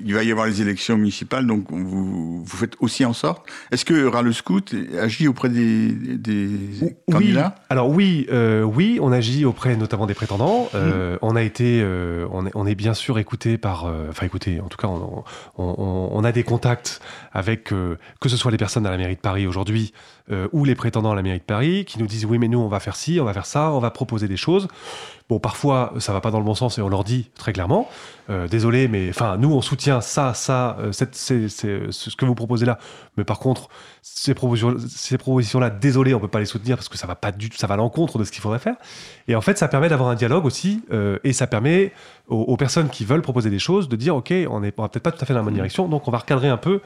il 0.05 0.13
va 0.13 0.23
y 0.23 0.31
avoir 0.31 0.47
les 0.47 0.61
élections 0.61 0.97
municipales, 0.97 1.45
donc 1.45 1.65
vous, 1.69 2.43
vous 2.43 2.57
faites 2.57 2.75
aussi 2.79 3.03
en 3.03 3.13
sorte. 3.13 3.45
Est-ce 3.71 3.83
que 3.83 4.05
Râle 4.05 4.33
Scout 4.33 4.73
agit 4.99 5.27
auprès 5.27 5.49
des, 5.49 5.91
des 5.91 6.49
candidats? 7.11 7.55
Alors 7.69 7.89
oui, 7.89 8.27
oui, 8.63 8.99
on 9.01 9.11
agit 9.11 9.45
auprès 9.45 9.75
notamment 9.75 10.05
des 10.05 10.13
prétendants. 10.13 10.69
Mmh. 10.73 11.17
On 11.21 11.35
a 11.35 11.43
été, 11.43 11.83
on 12.31 12.45
est, 12.45 12.51
on, 12.55 12.65
est, 12.65 12.75
bien 12.75 12.93
sûr 12.93 13.19
écouté 13.19 13.57
par, 13.57 13.91
enfin 14.09 14.25
écouté, 14.25 14.61
en 14.61 14.67
tout 14.67 14.77
cas, 14.77 14.87
on, 14.87 15.23
on, 15.57 16.09
on 16.11 16.23
a 16.23 16.31
des 16.31 16.43
contacts 16.43 17.01
avec 17.33 17.65
que 17.65 18.29
ce 18.29 18.37
soit 18.37 18.51
les 18.51 18.57
personnes 18.57 18.85
à 18.85 18.91
la 18.91 18.97
mairie 18.97 19.15
de 19.15 19.21
Paris 19.21 19.47
aujourd'hui 19.47 19.93
euh, 20.29 20.49
ou 20.51 20.65
les 20.65 20.75
prétendants 20.75 21.11
à 21.11 21.15
la 21.15 21.21
mairie 21.21 21.39
de 21.39 21.43
Paris 21.43 21.85
qui 21.85 21.99
nous 21.99 22.05
disent 22.05 22.25
oui 22.25 22.37
mais 22.37 22.49
nous 22.49 22.59
on 22.59 22.67
va 22.67 22.81
faire 22.81 22.97
ci, 22.97 23.19
on 23.21 23.23
va 23.23 23.31
faire 23.31 23.45
ça, 23.45 23.71
on 23.71 23.79
va 23.79 23.91
proposer 23.91 24.27
des 24.27 24.35
choses. 24.35 24.67
Bon 25.29 25.39
parfois 25.39 25.93
ça 25.99 26.11
va 26.11 26.19
pas 26.19 26.31
dans 26.31 26.39
le 26.39 26.45
bon 26.45 26.53
sens 26.53 26.77
et 26.77 26.81
on 26.81 26.89
leur 26.89 27.05
dit 27.05 27.29
très 27.35 27.53
clairement 27.53 27.89
euh, 28.29 28.47
désolé 28.47 28.89
mais 28.89 29.07
enfin 29.09 29.37
nous 29.37 29.53
on 29.53 29.61
soutient 29.61 30.01
ça, 30.01 30.33
ça, 30.33 30.77
euh, 30.79 30.91
c'est, 30.91 31.47
ce 31.47 32.15
que 32.15 32.25
vous 32.25 32.35
proposez 32.35 32.65
là, 32.65 32.77
mais 33.15 33.23
par 33.23 33.39
contre 33.39 33.69
ces 34.01 34.33
propositions, 34.33 34.75
ces 34.89 35.17
propositions 35.17 35.59
là 35.59 35.69
désolé 35.69 36.13
on 36.13 36.19
peut 36.19 36.27
pas 36.27 36.39
les 36.39 36.45
soutenir 36.45 36.75
parce 36.75 36.89
que 36.89 36.97
ça 36.97 37.07
va 37.07 37.15
pas 37.15 37.31
du 37.31 37.49
tout, 37.49 37.57
ça 37.57 37.67
va 37.67 37.75
à 37.75 37.77
l'encontre 37.77 38.17
de 38.17 38.25
ce 38.25 38.31
qu'il 38.31 38.41
faudrait 38.41 38.59
faire. 38.59 38.75
Et 39.29 39.35
en 39.35 39.41
fait 39.41 39.57
ça 39.57 39.69
permet 39.69 39.87
d'avoir 39.87 40.09
un 40.09 40.15
dialogue 40.15 40.45
aussi 40.45 40.81
et 41.23 41.31
ça 41.31 41.47
permet 41.47 41.93
aux, 42.27 42.57
personnes 42.57 42.89
qui 42.89 43.05
veulent 43.05 43.21
proposer 43.21 43.49
des 43.49 43.59
choses 43.59 43.87
de 43.87 43.95
dire 43.95 44.15
ok 44.15 44.33
on 44.49 44.59
n'est 44.59 44.71
peut-être 44.71 44.99
pas 44.99 45.11
tout 45.11 45.21
à 45.21 45.25
fait 45.25 45.33
dans 45.33 45.39
la 45.39 45.45
bonne 45.45 45.53
mmh. 45.53 45.55
direction 45.55 45.87
donc 45.87 46.07
on 46.07 46.11
va 46.11 46.17
recadrer 46.17 46.49
un 46.49 46.57
peu 46.57 46.81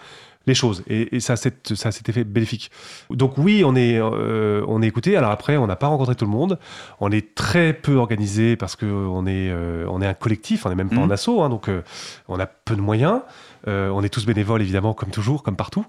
les 0.47 0.53
choses. 0.53 0.83
Et, 0.87 1.19
ça, 1.19 1.35
c'est, 1.35 1.75
ça 1.75 1.91
cet 1.91 2.09
effet 2.09 2.23
bénéfique. 2.23 2.71
Donc 3.09 3.37
oui, 3.37 3.63
on 3.65 3.75
est, 3.75 3.99
euh, 3.99 4.63
on 4.67 4.81
est 4.81 4.87
écouté. 4.87 5.15
Alors 5.15 5.31
après, 5.31 5.57
on 5.57 5.67
n'a 5.67 5.75
pas 5.75 5.87
rencontré 5.87 6.15
tout 6.15 6.25
le 6.25 6.31
monde. 6.31 6.57
On 6.99 7.11
est 7.11 7.35
très 7.35 7.73
peu 7.73 7.95
organisé 7.95 8.55
parce 8.55 8.75
qu'on 8.75 9.25
est, 9.27 9.49
euh, 9.51 9.85
on 9.89 10.01
est 10.01 10.07
un 10.07 10.13
collectif, 10.13 10.65
on 10.65 10.69
n'est 10.69 10.75
même 10.75 10.89
pas 10.89 10.97
en 10.97 11.07
mmh. 11.07 11.11
assaut, 11.11 11.41
hein, 11.41 11.49
donc 11.49 11.69
euh, 11.69 11.81
on 12.27 12.39
a 12.39 12.45
peu 12.45 12.75
de 12.75 12.81
moyens. 12.81 13.21
on 13.67 14.03
est 14.03 14.09
tous 14.09 14.25
bénévoles, 14.25 14.61
évidemment, 14.61 14.93
comme 14.93 15.11
toujours, 15.11 15.43
comme 15.43 15.55
partout. 15.55 15.85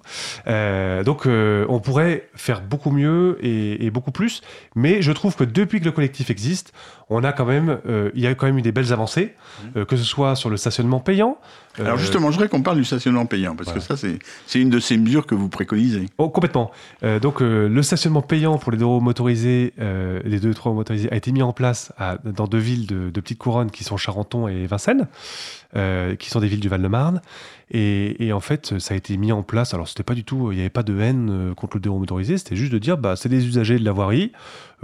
donc, 0.47 1.27
on 1.27 1.81
pourrait 1.81 2.29
faire 2.35 2.61
beaucoup 2.61 2.91
mieux 2.91 3.39
et, 3.41 3.87
et, 3.87 3.91
beaucoup 3.91 4.13
plus. 4.13 4.43
Mais 4.75 5.01
je 5.01 5.13
trouve 5.13 5.35
que 5.37 5.45
depuis 5.45 5.81
que 5.81 5.87
le 5.87 5.93
collectif 5.93 6.29
existe, 6.31 6.75
on 7.09 7.25
a 7.25 7.33
quand 7.33 7.47
même, 7.47 7.79
il 8.15 8.21
y 8.21 8.27
a 8.27 8.35
quand 8.35 8.47
même 8.47 8.59
eu 8.59 8.63
des 8.63 8.73
belles 8.73 8.93
avancées, 8.93 9.35
mmh. 9.75 9.85
que 9.85 9.97
ce 9.97 10.05
soit 10.05 10.37
sur 10.37 10.51
le 10.51 10.59
stationnement 10.59 11.01
payant, 11.01 11.39
alors 11.79 11.95
euh, 11.95 11.99
justement, 11.99 12.31
je 12.31 12.37
voudrais 12.37 12.49
qu'on 12.49 12.63
parle 12.63 12.77
du 12.77 12.85
stationnement 12.85 13.25
payant, 13.27 13.57
parce 13.57 13.73
que 13.73 13.81
ça, 13.81 13.97
c'est 13.97 14.61
une 14.61 14.71
de 14.71 14.79
ces 14.79 14.97
mesures 14.97 15.27
que 15.27 15.35
vous 15.35 15.49
préconisez. 15.49 16.07
Oh, 16.19 16.29
complètement. 16.29 16.71
Euh, 17.03 17.19
donc 17.19 17.41
euh, 17.41 17.69
le 17.69 17.83
stationnement 17.83 18.23
payant 18.23 18.59
pour 18.59 18.73
les 18.73 18.79
deux 18.79 18.85
roues 18.85 19.01
motorisés, 19.01 19.73
les 19.79 20.41
deux 20.41 20.55
trois 20.55 20.73
motorisés, 20.73 21.11
a 21.11 21.17
été 21.17 21.33
mis 21.33 21.43
en 21.43 21.53
place 21.53 21.93
dans 22.25 22.47
deux 22.47 22.59
villes 22.59 22.87
de, 22.87 23.11
de 23.11 23.21
Petite 23.21 23.39
Couronne, 23.39 23.71
qui 23.71 23.85
sont 23.85 23.97
Charenton 23.97 24.49
et 24.49 24.67
Vincennes, 24.67 25.09
qui 26.19 26.31
sont 26.31 26.41
des 26.41 26.49
villes 26.49 26.61
du 26.61 26.69
Val-de-Marne. 26.69 27.21
Et, 27.75 28.27
et, 28.27 28.35
en 28.35 28.41
fait, 28.41 28.79
ça 28.79 28.93
a 28.93 28.97
été 28.99 29.17
mis 29.17 29.33
en 29.33 29.43
place. 29.43 29.73
Alors, 29.73 29.89
c'était 29.89 30.03
pas 30.03 30.13
du 30.13 30.25
tout, 30.25 30.53
il 30.53 30.57
n'y 30.57 30.61
avait 30.61 30.69
pas 30.69 30.83
de 30.83 31.01
haine 31.01 31.55
contre 31.57 31.79
le 31.79 31.81
deux 31.81 31.89
roues 31.89 32.01
motorisé, 32.01 32.37
c'était 32.37 32.57
juste 32.57 32.73
de 32.73 32.79
dire, 32.79 32.99
bah, 32.99 33.17
c'est 33.17 33.31
des 33.31 33.47
usagers 33.47 33.79
de 33.79 33.85
la 33.85 33.93
voirie, 33.93 34.33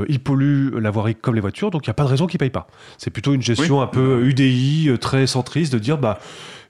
ils 0.09 0.20
polluent 0.20 0.79
la 0.81 0.90
voirie 0.90 1.14
comme 1.14 1.35
les 1.35 1.42
voitures, 1.42 1.70
donc 1.70 1.87
il 1.87 1.90
n'y 1.90 1.92
a 1.92 1.94
pas 1.94 2.05
de 2.05 2.09
raison 2.09 2.27
qu'ils 2.27 2.38
payent 2.38 2.48
pas. 2.48 2.66
C'est 2.96 3.11
plutôt 3.11 3.35
une 3.35 3.42
gestion 3.42 3.83
un 3.83 3.87
peu 3.87 4.24
UDI, 4.24 4.90
très 4.98 5.27
centriste, 5.27 5.72
de 5.74 5.79
dire, 5.79 5.98
bah, 5.98 6.18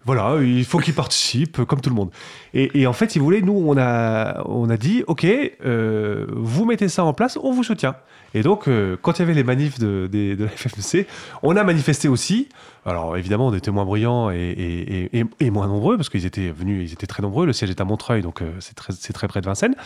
voilà, 0.08 0.42
il 0.42 0.64
faut 0.64 0.78
qu'ils 0.78 0.94
participent 0.94 1.64
comme 1.64 1.82
tout 1.82 1.90
le 1.90 1.94
monde. 1.94 2.08
Et, 2.54 2.86
en 2.86 2.94
fait, 2.94 3.10
si 3.10 3.18
vous 3.18 3.26
voulez, 3.26 3.42
nous, 3.42 3.52
on 3.52 3.76
a, 3.76 4.42
on 4.46 4.70
a 4.70 4.78
dit, 4.78 5.04
OK, 5.06 5.26
euh, 5.26 6.24
vous 6.30 6.64
mettez 6.64 6.88
ça 6.88 7.04
en 7.04 7.12
place, 7.12 7.38
on 7.42 7.52
vous 7.52 7.62
soutient. 7.62 7.94
Et 8.32 8.40
donc, 8.40 8.68
euh, 8.68 8.96
quand 9.02 9.18
il 9.18 9.18
y 9.18 9.22
avait 9.24 9.34
les 9.34 9.44
manifs 9.44 9.78
de, 9.78 10.08
de, 10.10 10.44
la 10.44 10.48
FFMC, 10.48 11.06
on 11.42 11.56
a 11.56 11.62
manifesté 11.62 12.08
aussi. 12.08 12.48
Alors, 12.86 13.18
évidemment, 13.18 13.48
on 13.48 13.54
était 13.54 13.70
moins 13.70 13.84
bruyants 13.84 14.30
et, 14.30 15.10
et, 15.12 15.50
moins 15.50 15.66
nombreux, 15.66 15.98
parce 15.98 16.08
qu'ils 16.08 16.24
étaient 16.24 16.52
venus, 16.52 16.88
ils 16.88 16.94
étaient 16.94 17.06
très 17.06 17.22
nombreux. 17.22 17.44
Le 17.44 17.52
siège 17.52 17.68
est 17.68 17.82
à 17.82 17.84
Montreuil, 17.84 18.22
donc 18.22 18.40
euh, 18.40 18.50
c'est 18.60 18.72
très, 18.72 18.94
très, 18.94 19.28
près 19.28 19.42
de 19.42 19.46
Vincennes. 19.46 19.76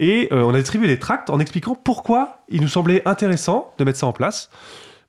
Et 0.00 0.26
on 0.32 0.52
a 0.54 0.58
distribué 0.58 0.88
des 0.88 0.98
tracts 0.98 1.30
en 1.30 1.38
expliquant 1.38 1.76
pourquoi 1.76 2.38
il 2.48 2.62
nous 2.62 2.68
semblait 2.68 3.06
intéressant 3.06 3.72
de 3.78 3.84
mettre 3.84 4.00
ça 4.00 4.08
en 4.08 4.12
place. 4.12 4.50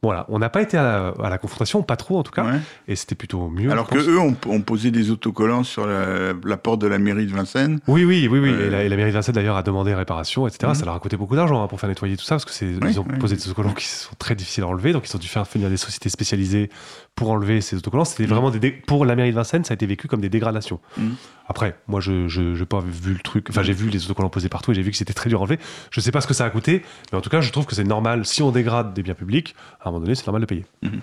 Voilà, 0.04 0.26
on 0.28 0.38
n'a 0.38 0.50
pas 0.50 0.62
été 0.62 0.78
à 0.78 1.14
la, 1.18 1.38
confrontation, 1.38 1.82
pas 1.82 1.96
trop 1.96 2.20
en 2.20 2.24
tout 2.24 2.32
cas, 2.32 2.46
et 2.90 2.96
c'était 2.96 3.16
plutôt 3.16 3.48
mieux. 3.48 3.72
Alors 3.72 3.88
que 3.88 3.98
eux 3.98 4.20
ont, 4.20 4.34
posé 4.62 4.92
des 4.92 5.12
autocollants 5.12 5.64
sur 5.64 5.88
la, 5.88 6.58
porte 6.58 6.82
de 6.82 6.88
la 6.88 7.00
mairie 7.00 7.26
de 7.26 7.32
Vincennes. 7.32 7.80
Oui, 7.88 8.04
oui, 8.04 8.28
oui, 8.30 8.40
oui. 8.40 8.50
Et, 8.50 8.70
la, 8.70 8.96
mairie 8.96 9.12
de 9.12 9.16
Vincennes 9.16 9.36
d'ailleurs 9.36 9.56
a 9.56 9.64
demandé 9.64 9.94
réparation, 9.94 10.46
etc. 10.46 10.68
Mhm. 10.68 10.76
Ça 10.76 10.86
leur 10.86 10.96
a 10.96 11.00
coûté 11.00 11.16
beaucoup 11.16 11.38
d'argent 11.38 11.64
hein, 11.64 11.68
pour 11.68 11.80
faire 11.80 11.90
nettoyer 11.90 12.18
tout 12.18 12.26
ça, 12.26 12.36
parce 12.36 12.46
que 12.46 12.52
c'est 12.52 12.68
ils 12.68 13.00
ont 13.00 13.04
posé 13.04 13.36
des 13.38 13.46
autocollants 13.48 13.74
qui 13.74 13.86
sont 13.86 14.16
très 14.20 14.36
difficiles 14.36 14.66
à 14.66 14.68
enlever, 14.68 14.92
donc 14.92 15.08
ils 15.08 15.16
ont 15.16 15.20
dû 15.20 15.28
faire 15.28 15.46
venir 15.46 15.70
des 15.70 15.78
sociétés 15.78 16.10
spécialisées 16.10 16.70
pour 17.16 17.32
enlever 17.32 17.62
ces 17.62 17.78
autocollants. 17.78 18.06
C'était 18.06 18.24
mhm. 18.24 18.30
vraiment 18.30 18.52
des 18.52 18.72
pour 18.72 19.06
la 19.06 19.16
mairie 19.16 19.32
de 19.32 19.36
Vincennes, 19.36 19.64
ça 19.64 19.72
a 19.74 19.76
été 19.76 19.86
vécu 19.86 20.10
comme 20.10 20.22
des 20.22 20.30
dégradations. 20.30 20.80
Mhm. 20.98 21.16
Après, 21.48 21.78
moi, 21.88 22.00
je 22.00 22.58
n'ai 22.60 22.66
pas 22.66 22.80
vu 22.80 23.14
le 23.14 23.20
truc. 23.20 23.48
Enfin, 23.50 23.64
j'ai 23.64 23.74
vu 23.74 23.90
les 23.90 24.06
autocollants 24.06 24.30
posés 24.30 24.50
partout 24.50 24.72
et 24.72 24.76
j'ai 24.76 24.82
vu 24.82 24.92
que 24.92 24.98
c'était 24.98 25.14
très 25.14 25.30
dur 25.30 25.40
à 25.40 25.44
enlever. 25.44 25.60
Je 25.92 26.00
ne 26.00 26.04
sais 26.04 26.12
pas 26.12 26.22
ce 26.22 26.28
que 26.28 26.34
ça 26.34 26.46
a 26.46 26.50
coûté, 26.50 26.84
mais 27.12 27.18
en 27.18 27.22
tout 27.22 27.30
cas, 27.30 27.42
je 27.42 27.52
trouve 27.52 27.66
que 27.66 27.76
c'est 27.76 27.84
normal. 27.84 28.26
Si 28.26 28.42
on 28.42 28.52
dégrade 28.52 28.94
des 28.94 29.04
biens 29.04 29.14
publics, 29.14 29.56
à 29.82 29.90
un 29.90 29.93
moment 29.94 30.06
donné, 30.06 30.16
c'est 30.16 30.26
normal 30.28 30.42
de 30.42 30.46
payer. 30.46 30.66
Mhm. 30.82 31.02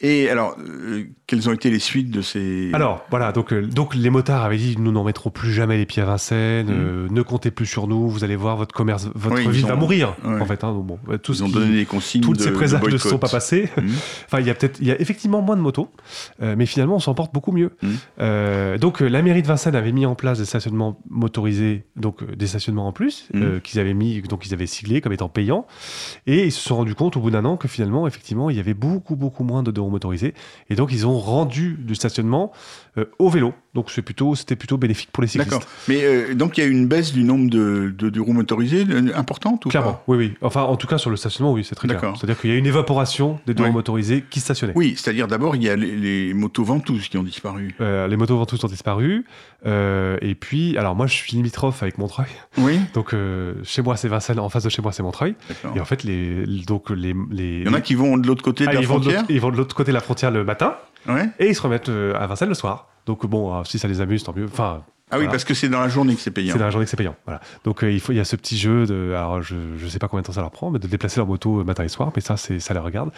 Et 0.00 0.28
alors, 0.28 0.56
euh, 0.58 1.04
quelles 1.26 1.48
ont 1.48 1.52
été 1.52 1.70
les 1.70 1.78
suites 1.78 2.10
de 2.10 2.20
ces... 2.20 2.70
Alors, 2.72 3.06
voilà, 3.10 3.32
donc, 3.32 3.52
euh, 3.52 3.66
donc 3.66 3.94
les 3.94 4.10
motards 4.10 4.42
avaient 4.42 4.56
dit, 4.56 4.76
nous 4.78 4.92
n'en 4.92 5.04
mettrons 5.04 5.30
plus 5.30 5.52
jamais 5.52 5.78
les 5.78 5.86
pieds 5.86 6.02
à 6.02 6.04
Vincennes, 6.04 6.66
mhm. 6.66 6.74
euh, 6.76 7.08
ne 7.10 7.22
comptez 7.22 7.50
plus 7.50 7.66
sur 7.66 7.86
nous, 7.86 8.08
vous 8.08 8.24
allez 8.24 8.36
voir, 8.36 8.56
votre 8.56 8.74
commerce, 8.74 9.08
votre 9.14 9.48
ville 9.48 9.66
va 9.66 9.76
mourir, 9.76 10.14
en 10.24 10.44
fait. 10.44 10.64
Hein, 10.64 10.72
bon, 10.72 10.98
tous 11.22 11.38
ils 11.38 11.44
ont 11.44 11.48
donné 11.48 11.74
des 11.74 11.86
consignes 11.86 12.22
Toutes 12.22 12.40
ces 12.40 12.52
présages 12.52 12.82
ne 12.82 12.96
se 12.96 13.08
sont 13.08 13.18
pas 13.18 13.28
passés. 13.28 13.70
Mhm. 13.76 13.90
enfin, 14.26 14.40
il 14.40 14.46
y 14.46 14.50
a 14.50 14.54
peut-être, 14.54 14.78
il 14.80 14.86
y 14.86 14.92
a 14.92 15.00
effectivement 15.00 15.40
moins 15.40 15.56
de 15.56 15.62
motos, 15.62 15.90
mais 16.40 16.66
finalement, 16.66 16.96
on 16.96 17.00
s'en 17.00 17.14
porte 17.14 17.32
beaucoup 17.32 17.52
mieux. 17.52 17.70
donc, 18.78 19.00
la 19.00 19.22
mairie 19.22 19.42
de 19.42 19.48
Vincennes 19.48 19.76
avait 19.76 19.92
mis 19.92 20.06
en 20.06 20.14
place 20.14 20.38
des 20.38 20.44
stationnements 20.44 21.00
motorisés, 21.08 21.84
donc 21.96 22.24
des 22.30 22.46
stationnements 22.46 22.88
en 22.88 22.92
plus, 22.92 23.28
qu'ils 23.62 23.80
avaient 23.80 23.94
mis, 23.94 24.20
donc 24.22 24.46
ils 24.46 24.52
avaient 24.52 24.66
siglé 24.66 25.00
comme 25.00 25.12
étant 25.12 25.28
payants, 25.28 25.66
et 26.26 26.44
ils 26.44 26.52
se 26.52 26.60
sont 26.60 26.76
rendus 26.76 26.94
compte 26.94 27.16
au 27.16 27.20
bout 27.20 27.30
d'un 27.30 27.44
an 27.44 27.56
que 27.56 27.68
finalement, 27.68 28.06
effectivement, 28.06 28.23
il 28.30 28.56
y 28.56 28.60
avait 28.60 28.74
beaucoup, 28.74 29.16
beaucoup 29.16 29.44
moins 29.44 29.62
de 29.62 29.70
deux 29.70 29.80
roues. 29.80 29.98
Et 30.70 30.74
donc, 30.74 30.92
ils 30.92 31.06
ont 31.06 31.18
rendu 31.18 31.76
du 31.78 31.94
stationnement 31.94 32.52
euh, 32.96 33.06
au 33.18 33.28
vélo. 33.28 33.54
Donc, 33.74 33.90
c'est 33.90 34.02
plutôt, 34.02 34.36
c'était 34.36 34.54
plutôt 34.54 34.76
bénéfique 34.76 35.10
pour 35.10 35.20
les 35.20 35.26
cyclistes. 35.26 35.50
D'accord. 35.50 35.66
Mais 35.88 36.04
euh, 36.04 36.34
donc, 36.34 36.56
il 36.56 36.60
y 36.60 36.64
a 36.64 36.66
une 36.68 36.86
baisse 36.86 37.12
du 37.12 37.24
nombre 37.24 37.50
de, 37.50 37.92
de, 37.96 38.20
roues 38.20 38.32
motorisées 38.32 38.86
euh, 38.88 39.10
importante 39.16 39.66
ou 39.66 39.68
Clairement, 39.68 40.00
oui, 40.06 40.16
oui. 40.16 40.34
Enfin, 40.42 40.62
en 40.62 40.76
tout 40.76 40.86
cas, 40.86 40.96
sur 40.96 41.10
le 41.10 41.16
stationnement, 41.16 41.52
oui, 41.52 41.64
c'est 41.64 41.74
très 41.74 41.88
clair. 41.88 42.00
C'est-à-dire 42.16 42.40
qu'il 42.40 42.50
y 42.50 42.52
a 42.54 42.56
une 42.56 42.66
évaporation 42.66 43.40
des 43.48 43.54
deux 43.54 43.64
roues 43.64 43.72
motorisées 43.72 44.22
qui 44.30 44.38
stationnaient. 44.38 44.74
Oui, 44.76 44.94
c'est-à-dire 44.96 45.26
d'abord, 45.26 45.56
il 45.56 45.64
y 45.64 45.68
a 45.68 45.74
les, 45.74 46.32
motos 46.34 46.62
ventouses 46.62 47.08
qui 47.08 47.18
ont 47.18 47.24
disparu. 47.24 47.74
les 47.80 48.16
motos 48.16 48.36
ventouses 48.36 48.64
ont 48.64 48.68
disparu. 48.68 49.24
et 49.64 50.36
puis, 50.38 50.78
alors 50.78 50.94
moi, 50.94 51.08
je 51.08 51.14
suis 51.14 51.32
limitrophe 51.32 51.82
avec 51.82 51.98
Montreuil. 51.98 52.28
Oui. 52.58 52.78
Donc, 52.94 53.12
chez 53.64 53.82
moi, 53.82 53.96
c'est 53.96 54.08
Vincennes. 54.08 54.38
En 54.38 54.50
face 54.50 54.62
de 54.62 54.68
chez 54.68 54.82
moi, 54.82 54.92
c'est 54.92 55.02
Montreuil. 55.02 55.34
Et 55.74 55.80
en 55.80 55.84
fait, 55.84 56.04
les, 56.04 56.44
donc, 56.64 56.90
les, 56.90 57.14
les, 57.32 57.60
Il 57.62 57.66
y 57.66 57.68
en 57.68 57.74
a 57.74 57.80
qui 57.80 57.96
vont 57.96 58.16
de 58.18 58.26
l'autre 58.28 58.42
côté 58.42 58.64
de 58.64 58.70
ah, 58.70 58.74
la 58.74 58.82
frontière 58.82 59.24
Ils 59.28 59.40
vont 59.40 59.50
de 59.50 59.56
l'autre 59.56 59.74
côté 59.74 59.90
de 59.90 59.94
la 59.94 60.00
frontière 60.00 60.30
le 60.30 60.44
matin. 60.44 60.76
Et 61.38 61.48
ils 61.48 61.54
se 61.54 61.62
remettent 61.62 61.88
euh, 61.88 62.14
à 62.18 62.26
Vincennes 62.26 62.48
le 62.48 62.54
soir. 62.54 62.88
Donc 63.06 63.26
bon, 63.26 63.54
euh, 63.54 63.64
si 63.64 63.78
ça 63.78 63.88
les 63.88 64.00
amuse, 64.00 64.24
tant 64.24 64.32
mieux. 64.34 64.48
Ah 65.10 65.18
oui, 65.18 65.26
parce 65.26 65.44
que 65.44 65.52
c'est 65.52 65.68
dans 65.68 65.80
la 65.80 65.88
journée 65.88 66.14
que 66.14 66.20
c'est 66.20 66.30
payant. 66.30 66.54
C'est 66.54 66.58
dans 66.58 66.64
la 66.64 66.70
journée 66.70 66.86
que 66.86 66.90
c'est 66.90 66.96
payant. 66.96 67.14
Voilà. 67.26 67.40
Donc 67.64 67.84
euh, 67.84 67.92
il 67.92 68.00
faut, 68.00 68.12
il 68.12 68.16
y 68.16 68.20
a 68.20 68.24
ce 68.24 68.36
petit 68.36 68.56
jeu 68.56 68.86
de, 68.86 69.12
alors 69.12 69.42
je, 69.42 69.54
je 69.76 69.86
sais 69.86 69.98
pas 69.98 70.08
combien 70.08 70.22
de 70.22 70.26
temps 70.26 70.32
ça 70.32 70.40
leur 70.40 70.50
prend, 70.50 70.70
mais 70.70 70.78
de 70.78 70.88
déplacer 70.88 71.20
leur 71.20 71.26
moto 71.26 71.60
euh, 71.60 71.64
matin 71.64 71.84
et 71.84 71.88
soir, 71.88 72.10
mais 72.16 72.22
ça, 72.22 72.38
c'est, 72.38 72.58
ça 72.58 72.72
les 72.72 72.80
regarde. 72.80 73.10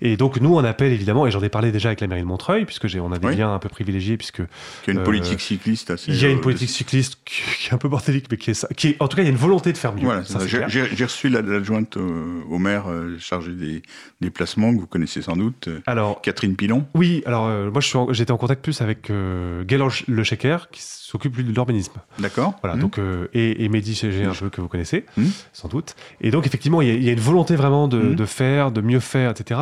Et 0.00 0.16
donc 0.16 0.40
nous, 0.40 0.54
on 0.56 0.64
appelle 0.64 0.92
évidemment, 0.92 1.26
et 1.26 1.30
j'en 1.30 1.42
ai 1.42 1.50
parlé 1.50 1.70
déjà 1.70 1.90
avec 1.90 2.00
la 2.00 2.06
mairie 2.06 2.22
de 2.22 2.26
Montreuil, 2.26 2.64
puisque 2.64 2.86
j'ai, 2.86 2.98
on 2.98 3.12
a 3.12 3.18
des 3.18 3.34
liens 3.34 3.52
un 3.52 3.58
peu 3.58 3.68
privilégiés, 3.68 4.16
puisque 4.16 4.38
il 4.38 4.94
y 4.94 4.96
a 4.96 5.00
une 5.00 5.02
politique 5.02 5.40
cycliste. 5.40 5.90
Assez, 5.90 6.10
il 6.10 6.20
y 6.20 6.24
a 6.24 6.30
une 6.30 6.40
politique 6.40 6.70
cycliste 6.70 7.18
qui, 7.26 7.68
est 7.68 7.74
un 7.74 7.78
peu 7.78 7.88
bordélique, 7.88 8.26
mais 8.30 8.38
qui 8.38 8.52
est, 8.52 8.74
qui 8.74 8.88
est, 8.88 8.96
en 9.02 9.08
tout 9.08 9.16
cas, 9.16 9.22
il 9.22 9.26
y 9.26 9.28
a 9.28 9.32
une 9.32 9.36
volonté 9.36 9.72
de 9.72 9.78
faire 9.78 9.94
mieux. 9.94 10.04
Voilà, 10.04 10.22
j'ai, 10.46 11.04
reçu 11.04 11.28
l'adjointe 11.28 11.98
au, 11.98 12.58
maire 12.58 12.86
chargée 13.18 13.52
des 13.52 13.82
déplacements 14.22 14.74
que 14.74 14.80
vous 14.80 14.86
connaissez 14.86 15.20
sans 15.20 15.36
doute. 15.36 15.68
Alors 15.86 16.22
Catherine 16.22 16.56
Pilon. 16.56 16.86
Oui, 16.94 17.22
alors 17.26 17.48
moi, 17.70 17.82
j'étais 18.10 18.32
en 18.32 18.38
contact 18.38 18.62
plus 18.62 18.80
avec 18.80 19.10
euh, 19.10 19.62
Le 20.08 20.24
Checker, 20.24 20.56
qui 20.72 20.80
s'occupe 20.82 21.33
plus 21.34 21.44
de 21.44 21.52
l'urbanisme. 21.52 21.94
D'accord. 22.18 22.54
Voilà, 22.62 22.76
mmh. 22.76 22.80
donc, 22.80 22.98
euh, 22.98 23.28
et, 23.34 23.64
et 23.64 23.68
Mehdi 23.68 23.94
CG, 23.94 24.24
un 24.24 24.32
peu 24.32 24.50
que 24.50 24.60
vous 24.60 24.68
connaissez, 24.68 25.04
mmh. 25.16 25.24
sans 25.52 25.68
doute. 25.68 25.94
Et 26.20 26.30
donc, 26.30 26.46
effectivement, 26.46 26.80
il 26.80 27.02
y, 27.02 27.08
a 27.08 27.12
une 27.12 27.20
volonté 27.20 27.56
vraiment 27.56 27.88
de, 27.88 27.98
mmh. 27.98 28.14
de, 28.14 28.24
faire, 28.24 28.70
de 28.70 28.80
mieux 28.80 29.00
faire, 29.00 29.30
etc. 29.30 29.60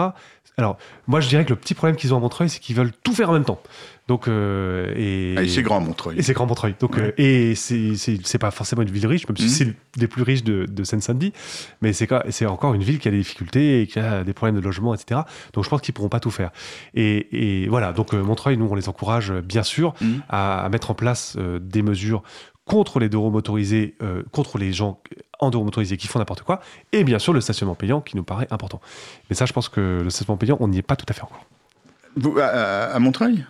Alors, 0.59 0.77
moi, 1.07 1.21
je 1.21 1.29
dirais 1.29 1.45
que 1.45 1.51
le 1.51 1.57
petit 1.57 1.75
problème 1.75 1.97
qu'ils 1.97 2.13
ont 2.13 2.19
à 2.19 2.21
Montreuil, 2.21 2.49
c'est 2.49 2.61
qu'ils 2.61 2.77
veulent 2.77 2.93
tout 3.03 3.15
faire 3.15 3.31
en 3.31 3.33
même 3.33 3.45
temps. 3.45 3.61
Donc, 4.09 4.27
euh, 4.27 4.93
et, 4.97 5.35
ah, 5.39 5.49
c'est 5.49 5.63
grand 5.63 5.81
Montreuil. 5.81 6.19
Et 6.19 6.23
c'est 6.23 6.33
grand 6.33 6.47
Montreuil. 6.47 6.75
Donc, 6.81 6.99
euh, 6.99 7.13
et 7.19 7.55
c'est 7.55 8.39
pas 8.39 8.51
forcément 8.51 8.83
une 8.83 8.91
ville 8.91 9.07
riche, 9.07 9.29
même 9.29 9.37
si 9.37 9.49
c'est 9.49 9.75
des 9.97 10.09
plus 10.09 10.23
riches 10.23 10.45
de, 10.45 10.67
de 10.67 10.85
Seine-Saint-Denis, 10.85 11.33
mais 11.81 11.93
c'est 11.93 12.47
encore 12.47 12.75
une 12.75 12.83
ville 12.83 12.99
qui 12.99 13.09
a 13.09 13.11
des 13.11 13.19
difficultés 13.19 13.83
et 13.83 13.87
qui 13.87 13.99
a 13.99 14.25
des 14.25 14.33
problèmes 14.33 14.57
de 14.57 14.61
logement, 14.61 14.95
etc. 14.95 15.23
Donc, 15.53 15.65
je 15.65 15.69
pense 15.71 15.81
qu'ils 15.81 15.95
pourront 15.95 16.09
pas 16.09 16.21
tout 16.21 16.31
faire. 16.31 16.51
Et, 16.95 17.63
et 17.65 17.69
voilà. 17.69 17.93
Donc, 17.93 18.13
Montreuil, 18.13 18.57
nous, 18.57 18.67
on 18.67 18.75
les 18.75 18.89
encourage 18.89 19.33
bien 19.33 19.63
sûr 19.63 19.95
à, 20.29 20.65
à, 20.65 20.69
mettre 20.69 20.91
en 20.91 20.95
place 20.95 21.37
des 21.61 21.83
mesures 21.83 22.23
contre 22.65 23.01
les 23.01 23.09
deux 23.09 23.19
roues 23.19 23.31
motorisés, 23.31 23.97
euh, 24.03 24.23
contre 24.31 24.59
les 24.59 24.73
gens 24.73 25.03
en 25.41 25.51
deux 25.51 25.59
roues 25.59 25.65
motorisés 25.65 25.97
qui 25.97 26.07
font 26.07 26.19
n'importe 26.19 26.43
quoi, 26.43 26.61
et 26.93 27.05
bien 27.05 27.19
sûr 27.19 27.33
le 27.33 27.41
stationnement 27.41 27.75
payant 27.75 28.01
qui 28.01 28.17
nous 28.17 28.23
paraît 28.23 28.47
important. 28.51 28.81
Mais 29.29 29.37
ça, 29.37 29.47
je 29.47 29.53
pense 29.53 29.69
que 29.69 30.01
le 30.03 30.11
stationnement 30.11 30.37
payant, 30.37 30.57
on 30.61 30.69
n'y 30.69 30.79
est 30.79 30.83
pas 30.83 30.97
tout 30.97 31.07
à 31.09 31.13
fait 31.13 31.23
encore. 31.23 31.45
Vous, 32.17 32.39
à, 32.41 32.99
Montreuil? 32.99 33.45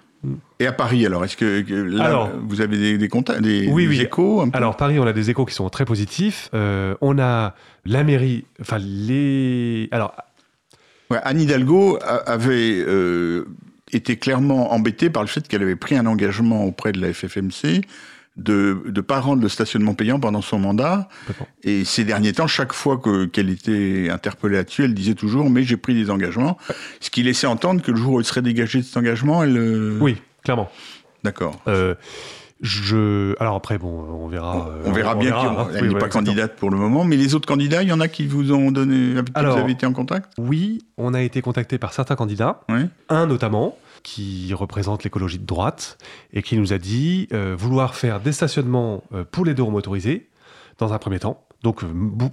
Et 0.61 0.67
à 0.67 0.73
Paris, 0.73 1.05
alors, 1.05 1.25
est-ce 1.25 1.37
que, 1.37 1.65
là, 1.73 2.31
vous 2.47 2.61
avez 2.61 2.77
des, 2.77 2.99
des, 2.99 3.09
des, 3.41 3.69
oui, 3.69 3.89
oui. 3.89 4.01
échos 4.01 4.45
Alors, 4.53 4.77
Paris, 4.77 4.99
on 5.01 5.07
a 5.07 5.13
des 5.13 5.31
échos 5.31 5.45
qui 5.45 5.55
sont 5.55 5.69
très 5.69 5.85
positifs. 5.85 6.49
Euh, 6.55 6.95
on 7.01 7.19
a 7.19 7.55
la 7.85 8.05
mairie, 8.05 8.45
enfin, 8.61 8.79
les. 8.79 9.89
Alors. 9.91 10.15
Anne 11.25 11.41
Hidalgo 11.41 11.99
avait 12.03 12.83
euh, 12.87 13.45
été 13.93 14.17
clairement 14.17 14.73
embêtée 14.73 15.11
par 15.11 15.23
le 15.23 15.29
fait 15.29 15.47
qu'elle 15.47 15.63
avait 15.63 15.77
pris 15.77 15.95
un 15.95 16.07
engagement 16.07 16.65
auprès 16.65 16.93
de 16.93 17.01
la 17.01 17.13
FFMC 17.13 17.83
de 18.37 18.83
ne 18.87 19.01
pas 19.03 19.21
rendre 19.21 19.43
le 19.43 19.49
stationnement 19.49 19.95
payant 19.95 20.19
pendant 20.19 20.41
son 20.41 20.59
mandat. 20.59 21.09
Et 21.63 21.85
ces 21.85 22.05
derniers 22.05 22.33
temps, 22.33 22.47
chaque 22.47 22.73
fois 22.73 23.01
qu'elle 23.33 23.51
était 23.51 24.09
interpellée 24.11 24.57
là-dessus, 24.57 24.85
elle 24.85 24.95
disait 24.95 25.15
toujours 25.15 25.51
Mais 25.51 25.65
j'ai 25.65 25.77
pris 25.77 25.95
des 25.95 26.11
engagements. 26.11 26.57
Ce 27.01 27.11
qui 27.11 27.23
laissait 27.23 27.47
entendre 27.47 27.83
que 27.83 27.91
le 27.91 27.97
jour 27.97 28.15
où 28.15 28.19
elle 28.19 28.25
serait 28.25 28.43
dégagée 28.43 28.79
de 28.79 28.85
cet 28.85 28.97
engagement, 28.97 29.43
elle. 29.43 29.57
Euh, 29.57 29.99
oui, 30.01 30.17
clairement. 30.45 30.71
D'accord. 31.25 31.61
Euh, 31.69 31.95
je... 32.63 33.35
Alors 33.41 33.57
après, 33.57 33.77
bon, 33.77 33.89
on 33.89 34.29
verra. 34.29 34.71
On, 34.85 34.93
verra 34.93 35.15
bien 35.15 35.37
qu'elle 35.73 35.89
n'est 35.89 35.99
pas 35.99 36.09
candidate 36.09 36.57
pour 36.57 36.71
le 36.71 36.79
moment, 36.79 37.05
mais 37.05 37.17
les 37.17 37.35
autres 37.35 37.47
candidats, 37.47 37.83
il 37.83 37.89
y 37.89 37.93
en 37.93 38.01
a 38.01 38.09
qui 38.09 38.27
vous 38.27 38.53
ont 38.53 38.71
donné. 38.71 39.19
Avec 39.35 39.53
vous 39.53 39.59
avez 39.59 39.73
été 39.73 39.85
en 39.85 39.93
contact? 39.93 40.33
Oui, 40.39 40.83
on 40.97 41.13
a 41.13 41.21
été 41.21 41.43
contacté 41.43 41.79
par 41.79 41.93
certains 41.93 42.17
candidats. 42.17 42.61
Un 43.09 43.27
notamment, 43.27 43.77
qui 44.03 44.53
représente 44.55 45.05
l'écologie 45.05 45.39
de 45.39 45.47
droite 45.47 45.99
et 46.33 46.43
qui 46.43 46.57
nous 46.57 46.73
a 46.73 46.79
dit 46.79 47.29
euh, 47.33 47.55
vouloir 47.57 47.95
faire 47.95 48.21
des 48.21 48.33
stationnements 48.33 49.03
euh, 49.13 49.25
pour 49.31 49.45
les 49.45 49.55
deux 49.55 49.63
roues 49.63 49.71
motorisés 49.71 50.29
dans 50.79 50.93
un 50.93 50.99
premier 50.99 51.19
temps. 51.19 51.45
Donc, 51.63 51.83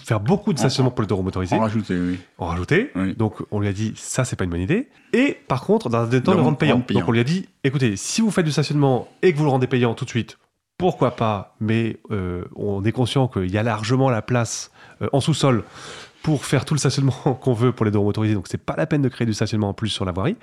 faire 0.03 0.19
beaucoup 0.19 0.53
de 0.53 0.57
stationnements 0.57 0.89
pour 0.89 1.03
les 1.03 1.07
deux 1.07 1.13
roues 1.13 1.21
motorisés. 1.21 1.55
En 1.55 1.59
rajouter, 1.59 1.99
oui. 1.99 2.19
En 2.39 2.47
rajouter. 2.47 2.91
Donc, 3.15 3.35
on 3.51 3.59
lui 3.59 3.67
a 3.67 3.73
dit, 3.73 3.93
ça, 3.95 4.25
c'est 4.25 4.35
pas 4.35 4.43
une 4.43 4.49
bonne 4.49 4.61
idée. 4.61 4.89
Et 5.13 5.37
par 5.47 5.61
contre, 5.61 5.87
dans 5.87 5.99
un 5.99 6.05
deuxième 6.05 6.23
temps, 6.23 6.33
le 6.33 6.41
rendre 6.41 6.57
payant. 6.57 6.83
Donc, 6.89 7.07
on 7.07 7.11
lui 7.11 7.19
a 7.19 7.23
dit, 7.23 7.47
écoutez, 7.63 7.95
si 7.95 8.21
vous 8.21 8.31
faites 8.31 8.45
du 8.45 8.51
stationnement 8.51 9.07
et 9.21 9.31
que 9.31 9.37
vous 9.37 9.43
le 9.43 9.51
rendez 9.51 9.67
payant 9.67 9.93
tout 9.93 10.03
de 10.03 10.09
suite, 10.09 10.39
pourquoi 10.79 11.15
pas 11.15 11.55
Mais 11.59 11.97
euh, 12.09 12.45
on 12.55 12.83
est 12.83 12.91
conscient 12.91 13.27
qu'il 13.27 13.51
y 13.51 13.59
a 13.59 13.63
largement 13.63 14.09
la 14.09 14.23
place 14.23 14.71
en 15.13 15.21
sous-sol 15.21 15.63
pour 16.29 16.45
faire 16.45 16.63
tout 16.63 16.75
le 16.75 16.79
stationnement 16.79 17.11
qu'on 17.41 17.53
veut 17.53 17.71
pour 17.71 17.85
les 17.85 17.91
deux 17.91 17.97
motorisés. 17.97 18.35
Donc, 18.35 18.47
c'est 18.47 18.63
pas 18.63 18.75
la 18.77 18.85
peine 18.85 19.01
de 19.01 19.09
créer 19.09 19.25
du 19.25 19.33
stationnement 19.33 19.69
en 19.69 19.73
plus 19.73 19.89
sur 19.89 20.05
la 20.05 20.11
voirie. 20.11 20.35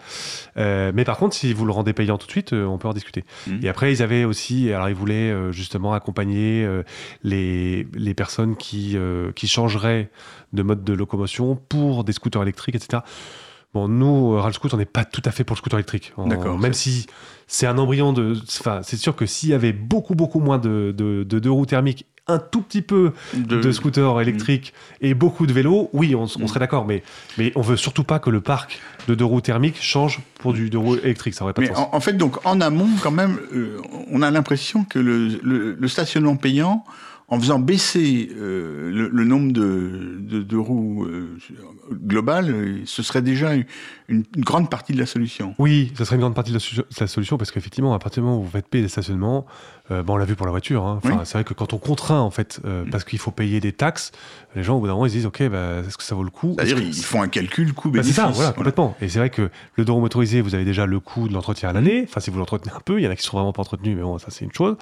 Euh, 0.57 0.91
mais 0.93 1.05
par 1.05 1.17
contre, 1.17 1.37
si 1.37 1.53
vous 1.53 1.65
le 1.65 1.71
rendez 1.71 1.93
payant 1.93 2.19
tout 2.19 2.27
de 2.27 2.33
suite, 2.33 2.53
euh, 2.53 2.65
on 2.65 2.77
peut 2.77 2.89
en 2.89 2.93
discuter. 2.93 3.25
Mmh. 3.47 3.59
Et 3.63 3.69
après, 3.69 3.93
ils 3.93 4.03
avaient 4.03 4.25
aussi, 4.25 4.73
alors 4.73 4.89
ils 4.89 4.97
voulaient 4.97 5.31
euh, 5.31 5.53
justement 5.53 5.95
accompagner 5.95 6.67
les, 7.23 7.87
les 7.95 8.15
personnes 8.15 8.57
qui, 8.57 8.97
qui 9.37 9.47
changeraient 9.47 10.11
de 10.53 10.63
mode 10.63 10.83
de 10.83 10.93
locomotion 10.93 11.55
pour 11.55 12.03
des 12.03 12.13
scooters 12.13 12.43
électriques, 12.43 12.75
etc. 12.75 13.05
Bon, 13.75 13.89
nous, 13.89 14.33
Rally 14.37 14.55
Scoot, 14.55 14.73
on 14.73 14.79
n'est 14.79 14.85
pas 14.85 15.05
tout 15.05 15.23
à 15.25 15.31
fait 15.31 15.45
pour 15.45 15.55
le 15.55 15.59
scooter 15.59 15.79
électrique. 15.79 16.13
D'accord. 16.27 16.59
Même 16.59 16.73
si 16.73 17.07
c'est 17.47 17.67
un 17.67 17.79
embryon 17.79 18.13
de. 18.13 18.35
Enfin, 18.61 18.81
c'est 18.83 18.97
sûr 18.97 19.15
que 19.15 19.27
s'il 19.27 19.51
y 19.51 19.55
avait 19.55 19.73
beaucoup, 19.73 20.15
beaucoup 20.15 20.41
moins 20.41 20.59
de, 20.59 20.95
de, 20.97 21.25
de 21.25 21.39
deux 21.39 21.51
roues 21.51 21.67
thermiques 21.67 22.07
un 22.29 22.39
tout 22.39 22.61
petit 22.61 22.83
peu 22.83 23.13
de, 23.35 23.71
scooters 23.71 24.21
électriques 24.21 24.73
et 25.01 25.15
beaucoup 25.15 25.47
de 25.47 25.53
vélos, 25.53 25.91
oui, 25.93 26.15
on, 26.15 26.25
mm. 26.25 26.49
serait 26.49 26.61
d'accord, 26.61 26.85
mais, 26.85 27.03
mais 27.39 27.53
on 27.55 27.61
veut 27.61 27.77
surtout 27.77 28.05
pas 28.05 28.19
que 28.19 28.31
le 28.31 28.41
parc 28.41 28.81
de 29.07 29.15
deux 29.15 29.25
roues 29.25 29.41
thermiques 29.41 29.81
change 29.81 30.21
pour 30.41 30.53
du 30.53 30.69
deux 30.69 30.79
roues 30.79 30.97
électriques. 30.97 31.35
Ça 31.35 31.45
aurait 31.45 31.53
pas 31.53 31.63
de 31.63 31.69
sens. 31.69 31.89
En, 31.93 32.01
fait, 32.01 32.15
donc, 32.15 32.45
en 32.45 32.61
amont, 32.61 32.89
quand 33.01 33.13
même, 33.13 33.39
euh, 33.53 33.81
on 34.11 34.23
a 34.23 34.31
l'impression 34.31 34.85
que 34.85 34.99
le, 34.99 35.41
le, 35.79 35.89
stationnement 35.89 36.37
payant, 36.37 36.85
en 37.29 37.41
faisant 37.41 37.59
baisser 37.59 38.29
euh, 38.37 38.91
le, 39.13 39.25
nombre 39.25 39.53
de, 39.53 40.19
de, 40.21 40.57
roues 40.57 41.05
euh, 41.05 41.37
globales, 41.93 42.83
ce 42.85 43.03
serait 43.03 43.23
déjà 43.23 43.55
une, 44.09 44.23
grande 44.37 44.71
partie 44.71 44.93
de 44.93 44.99
la 44.99 45.07
solution. 45.07 45.55
Oui, 45.59 45.93
ce 45.99 46.05
serait 46.05 46.17
une 46.17 46.21
grande 46.21 46.37
partie 46.37 46.53
de 46.53 46.59
la, 47.01 47.07
solution 47.09 47.37
parce 47.37 47.51
qu'effectivement, 47.51 47.95
à 47.95 47.99
partir 47.99 48.23
du 48.23 48.29
moment 48.29 48.41
où 48.41 48.45
vous 48.45 48.51
faites 48.51 48.69
payer 48.69 48.85
des 48.85 48.89
stationnements, 48.89 49.45
euh, 49.91 50.03
bon, 50.03 50.15
on 50.15 50.17
l'a 50.17 50.25
vu 50.25 50.35
pour 50.35 50.47
la 50.47 50.53
voiture. 50.53 50.85
Hein. 50.85 51.01
C'est 51.25 51.35
vrai 51.35 51.45
que 51.45 51.55
quand 51.55 51.73
on 51.73 51.79
contraint, 51.79 52.21
en 52.21 52.31
fait, 52.31 52.61
euh, 52.65 52.85
mm. 52.85 52.91
parce 52.91 53.05
qu'il 53.05 53.19
faut 53.19 53.31
payer 53.31 53.61
des 53.61 53.73
taxes, 53.73 54.13
les 54.55 54.63
gens, 54.63 54.77
au 54.77 54.81
bout 54.81 54.87
d'un 54.87 54.95
moment, 54.95 55.07
ils 55.07 55.11
se 55.11 55.17
disent, 55.17 55.27
OK, 55.27 55.43
bah, 55.49 55.83
est-ce 55.87 55.97
que 55.97 56.03
ça 56.03 56.15
vaut 56.15 56.25
le 56.25 56.31
coup? 56.31 56.55
C'est-à-dire, 56.57 56.79
ils 56.79 56.95
font 56.95 57.23
un 57.23 57.29
calcul 57.29 57.73
coût-bénéfice. 57.73 58.17
Bah, 58.17 58.23
c'est 58.25 58.33
ça, 58.33 58.35
voilà, 58.35 58.53
complètement. 58.53 58.97
Et 59.01 59.09
c'est 59.09 59.19
vrai 59.19 59.31
que 59.31 59.51
le 59.75 59.85
droit 59.85 60.01
motorisé, 60.01 60.41
vous 60.41 60.55
avez 60.55 60.65
déjà 60.65 60.87
le 60.87 60.99
coût 60.99 61.29
de 61.29 61.35
l'entretien 61.35 61.69
à 61.69 61.73
l'année. 61.73 62.05
Enfin, 62.09 62.21
si 62.21 62.31
vous 62.31 62.39
l'entretenez 62.39 62.73
un 62.75 62.81
peu, 62.81 62.99
il 62.99 63.05
y 63.05 63.07
en 63.09 63.11
a 63.11 63.17
qui 63.17 63.23
sont 63.23 63.37
vraiment 63.37 63.53
pas 63.53 63.63
entretenus, 63.63 63.97
mais 63.97 64.03
bon, 64.03 64.19
ça, 64.19 64.29
c'est 64.31 64.45
une 64.45 64.53
chose. 64.53 64.77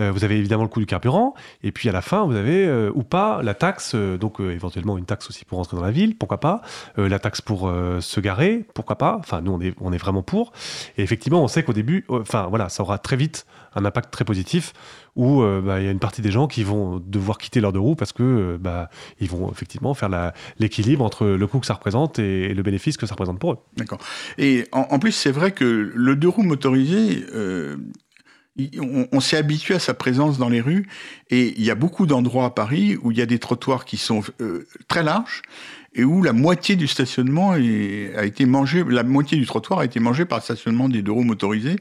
Euh, 0.00 0.10
vous 0.10 0.24
avez 0.24 0.36
évidemment 0.36 0.64
le 0.64 0.68
coût 0.68 0.80
du 0.80 0.86
carburant. 0.86 1.34
Et 1.62 1.72
puis, 1.72 1.89
à 1.90 1.92
la 1.92 2.02
fin, 2.02 2.24
vous 2.24 2.34
avez, 2.34 2.88
ou 2.94 3.02
pas, 3.02 3.42
la 3.42 3.54
taxe, 3.54 3.94
donc 3.94 4.40
éventuellement 4.40 4.96
une 4.96 5.04
taxe 5.04 5.28
aussi 5.28 5.44
pour 5.44 5.58
rentrer 5.58 5.76
dans 5.76 5.82
la 5.82 5.90
ville, 5.90 6.16
pourquoi 6.16 6.40
pas. 6.40 6.62
la 6.96 7.18
taxe 7.18 7.40
pour 7.40 7.70
se 8.00 8.20
garer, 8.20 8.64
pourquoi 8.74 8.96
pas. 8.96 9.16
Enfin, 9.18 9.40
nous, 9.40 9.52
on 9.52 9.60
est, 9.60 9.74
on 9.80 9.92
est 9.92 9.98
vraiment 9.98 10.22
pour. 10.22 10.52
Et 10.96 11.02
effectivement, 11.02 11.42
on 11.42 11.48
sait 11.48 11.62
qu'au 11.62 11.72
début, 11.72 12.04
enfin, 12.08 12.46
voilà, 12.48 12.68
ça 12.68 12.82
aura 12.82 12.98
très 12.98 13.16
vite 13.16 13.46
un 13.74 13.84
impact 13.84 14.10
très 14.10 14.24
positif 14.24 14.72
où 15.16 15.42
euh, 15.42 15.60
bah, 15.60 15.80
il 15.80 15.84
y 15.84 15.88
a 15.88 15.90
une 15.90 15.98
partie 15.98 16.22
des 16.22 16.30
gens 16.30 16.46
qui 16.46 16.62
vont 16.62 17.02
devoir 17.04 17.38
quitter 17.38 17.60
leur 17.60 17.72
deux 17.72 17.80
roues 17.80 17.94
parce 17.94 18.12
que 18.12 18.22
euh, 18.22 18.58
bah, 18.58 18.90
ils 19.20 19.28
vont 19.28 19.50
effectivement 19.50 19.94
faire 19.94 20.32
l'équilibre 20.58 21.04
entre 21.04 21.26
le 21.26 21.46
coût 21.46 21.60
que 21.60 21.66
ça 21.66 21.74
représente 21.74 22.18
et, 22.18 22.54
le 22.54 22.62
bénéfice 22.62 22.96
que 22.96 23.06
ça 23.06 23.14
représente 23.14 23.38
pour 23.38 23.52
eux. 23.52 23.58
D'accord. 23.76 23.98
Et 24.38 24.66
en, 24.72 24.98
plus, 24.98 25.12
c'est 25.12 25.30
vrai 25.30 25.52
que 25.52 25.92
le 25.94 26.16
deux 26.16 26.28
roues 26.28 26.42
motorisé, 26.42 27.24
euh, 28.58 29.06
on, 29.12 29.20
s'est 29.20 29.36
habitué 29.36 29.74
à 29.74 29.78
sa 29.78 29.94
présence 29.94 30.38
dans 30.38 30.48
les 30.48 30.60
rues 30.60 30.88
et 31.30 31.54
il 31.56 31.64
y 31.64 31.70
a 31.70 31.74
beaucoup 31.74 32.06
d'endroits 32.06 32.46
à 32.46 32.50
Paris 32.50 32.96
où 33.02 33.10
il 33.10 33.18
y 33.18 33.22
a 33.22 33.26
des 33.26 33.38
trottoirs 33.38 33.84
qui 33.84 33.96
sont 33.96 34.22
très 34.88 35.02
larges 35.02 35.42
et 35.94 36.04
où 36.04 36.22
la 36.22 36.32
moitié 36.32 36.76
du 36.76 36.86
stationnement 36.86 37.52
a 37.52 37.58
été 37.58 38.46
mangé, 38.46 38.84
la 38.88 39.02
moitié 39.02 39.38
du 39.38 39.46
trottoir 39.46 39.80
a 39.80 39.84
été 39.84 40.00
mangé 40.00 40.24
par 40.24 40.38
le 40.38 40.42
stationnement 40.42 40.88
des 40.88 41.02
deux 41.02 41.12
roues 41.12 41.24
motorisés 41.24 41.76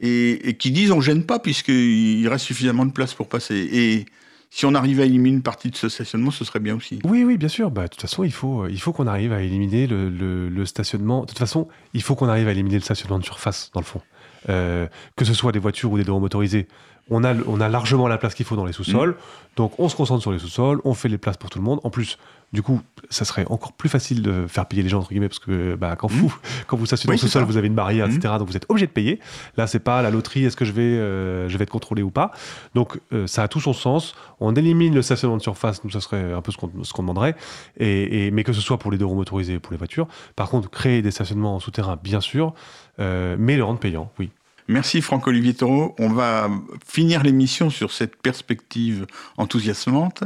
et, 0.00 0.56
qui 0.58 0.70
disent 0.70 0.92
on 0.92 1.00
gêne 1.00 1.24
pas 1.24 1.38
puisqu'il 1.38 2.26
reste 2.28 2.44
suffisamment 2.44 2.86
de 2.86 2.92
place 2.92 3.14
pour 3.14 3.28
passer. 3.28 3.68
Et 3.72 4.06
si 4.50 4.66
on 4.66 4.74
arrive 4.74 5.00
à 5.00 5.04
éliminer 5.04 5.36
une 5.36 5.42
partie 5.42 5.70
de 5.70 5.76
ce 5.76 5.88
stationnement, 5.88 6.30
ce 6.30 6.44
serait 6.44 6.60
bien 6.60 6.76
aussi. 6.76 6.98
Oui, 7.04 7.24
oui, 7.24 7.38
bien 7.38 7.48
sûr. 7.48 7.70
Bah, 7.70 7.88
toute 7.88 8.02
façon, 8.02 8.22
il 8.22 8.32
faut, 8.32 8.66
il 8.68 8.80
faut 8.80 8.92
qu'on 8.92 9.06
arrive 9.06 9.32
à 9.32 9.40
éliminer 9.40 9.86
le, 9.86 10.10
le, 10.10 10.66
stationnement. 10.66 11.22
De 11.22 11.26
toute 11.26 11.38
façon, 11.38 11.68
il 11.94 12.02
faut 12.02 12.14
qu'on 12.14 12.28
arrive 12.28 12.48
à 12.48 12.50
éliminer 12.50 12.76
le 12.76 12.82
stationnement 12.82 13.18
de 13.18 13.24
surface, 13.24 13.70
dans 13.72 13.80
le 13.80 13.86
fond. 13.86 14.02
Euh, 14.48 14.88
que 15.16 15.24
ce 15.24 15.34
soit 15.34 15.52
des 15.52 15.58
voitures 15.58 15.92
ou 15.92 15.98
des 15.98 16.04
deux 16.04 16.12
motorisés 16.12 16.66
on 17.10 17.24
a, 17.24 17.34
on 17.46 17.60
a 17.60 17.68
largement 17.68 18.08
la 18.08 18.18
place 18.18 18.34
qu'il 18.34 18.46
faut 18.46 18.56
dans 18.56 18.64
les 18.64 18.72
sous-sols. 18.72 19.10
Mm. 19.10 19.16
Donc 19.56 19.78
on 19.78 19.88
se 19.88 19.96
concentre 19.96 20.22
sur 20.22 20.32
les 20.32 20.38
sous-sols, 20.38 20.80
on 20.84 20.94
fait 20.94 21.08
les 21.08 21.18
places 21.18 21.36
pour 21.36 21.50
tout 21.50 21.58
le 21.58 21.64
monde. 21.64 21.80
En 21.84 21.90
plus, 21.90 22.18
du 22.52 22.62
coup, 22.62 22.80
ça 23.10 23.24
serait 23.24 23.46
encore 23.48 23.72
plus 23.72 23.88
facile 23.88 24.22
de 24.22 24.46
faire 24.46 24.66
payer 24.66 24.82
les 24.82 24.88
gens, 24.88 25.00
entre 25.00 25.10
guillemets, 25.10 25.28
parce 25.28 25.38
que 25.38 25.74
bah, 25.74 25.96
quand, 25.96 26.10
mm. 26.10 26.14
vous, 26.14 26.34
quand 26.66 26.76
vous 26.76 26.86
stationnez 26.86 27.16
dans 27.16 27.22
le 27.22 27.26
sous-sol, 27.26 27.44
vous 27.44 27.56
avez 27.56 27.66
une 27.66 27.74
barrière, 27.74 28.08
mm. 28.08 28.12
etc. 28.12 28.34
Donc 28.38 28.48
vous 28.48 28.56
êtes 28.56 28.66
obligé 28.68 28.86
de 28.86 28.92
payer. 28.92 29.20
Là, 29.56 29.66
c'est 29.66 29.78
pas 29.78 30.00
la 30.02 30.10
loterie, 30.10 30.44
est-ce 30.44 30.56
que 30.56 30.64
je 30.64 30.72
vais, 30.72 30.82
euh, 30.82 31.48
je 31.48 31.58
vais 31.58 31.64
être 31.64 31.70
contrôlé 31.70 32.02
ou 32.02 32.10
pas. 32.10 32.30
Donc 32.74 32.98
euh, 33.12 33.26
ça 33.26 33.42
a 33.42 33.48
tout 33.48 33.60
son 33.60 33.72
sens. 33.72 34.14
On 34.40 34.54
élimine 34.54 34.94
le 34.94 35.02
stationnement 35.02 35.36
de 35.36 35.42
surface, 35.42 35.84
nous, 35.84 35.90
ça 35.90 36.00
serait 36.00 36.32
un 36.32 36.42
peu 36.42 36.52
ce 36.52 36.58
qu'on 36.92 37.02
demanderait. 37.02 37.34
Et, 37.78 38.30
mais 38.30 38.44
que 38.44 38.52
ce 38.52 38.60
soit 38.60 38.78
pour 38.78 38.90
les 38.90 38.98
deux 38.98 39.06
roues 39.06 39.16
motorisées 39.16 39.54
et 39.54 39.58
pour 39.58 39.72
les 39.72 39.78
voitures. 39.78 40.08
Par 40.36 40.48
contre, 40.48 40.70
créer 40.70 41.02
des 41.02 41.10
stationnements 41.10 41.56
en 41.56 41.60
souterrain, 41.60 41.98
bien 42.02 42.20
sûr, 42.20 42.54
euh, 43.00 43.36
mais 43.38 43.56
le 43.56 43.64
rendre 43.64 43.78
payant, 43.78 44.10
oui. 44.18 44.30
Merci 44.68 45.02
Franck-Olivier. 45.02 45.54
On 45.62 46.08
va 46.08 46.50
finir 46.86 47.22
l'émission 47.22 47.70
sur 47.70 47.92
cette 47.92 48.16
perspective 48.16 49.06
enthousiasmante. 49.36 50.22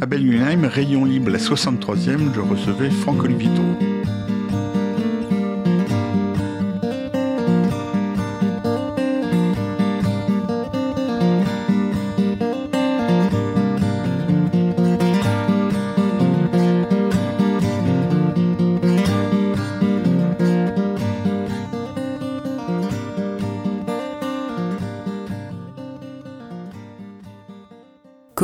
À 0.00 0.06
Belgunheim, 0.06 0.66
rayon 0.66 1.04
libre, 1.04 1.30
la 1.30 1.38
63e, 1.38 2.34
je 2.34 2.40
recevais 2.40 2.90
Franck-Olivier. 2.90 3.95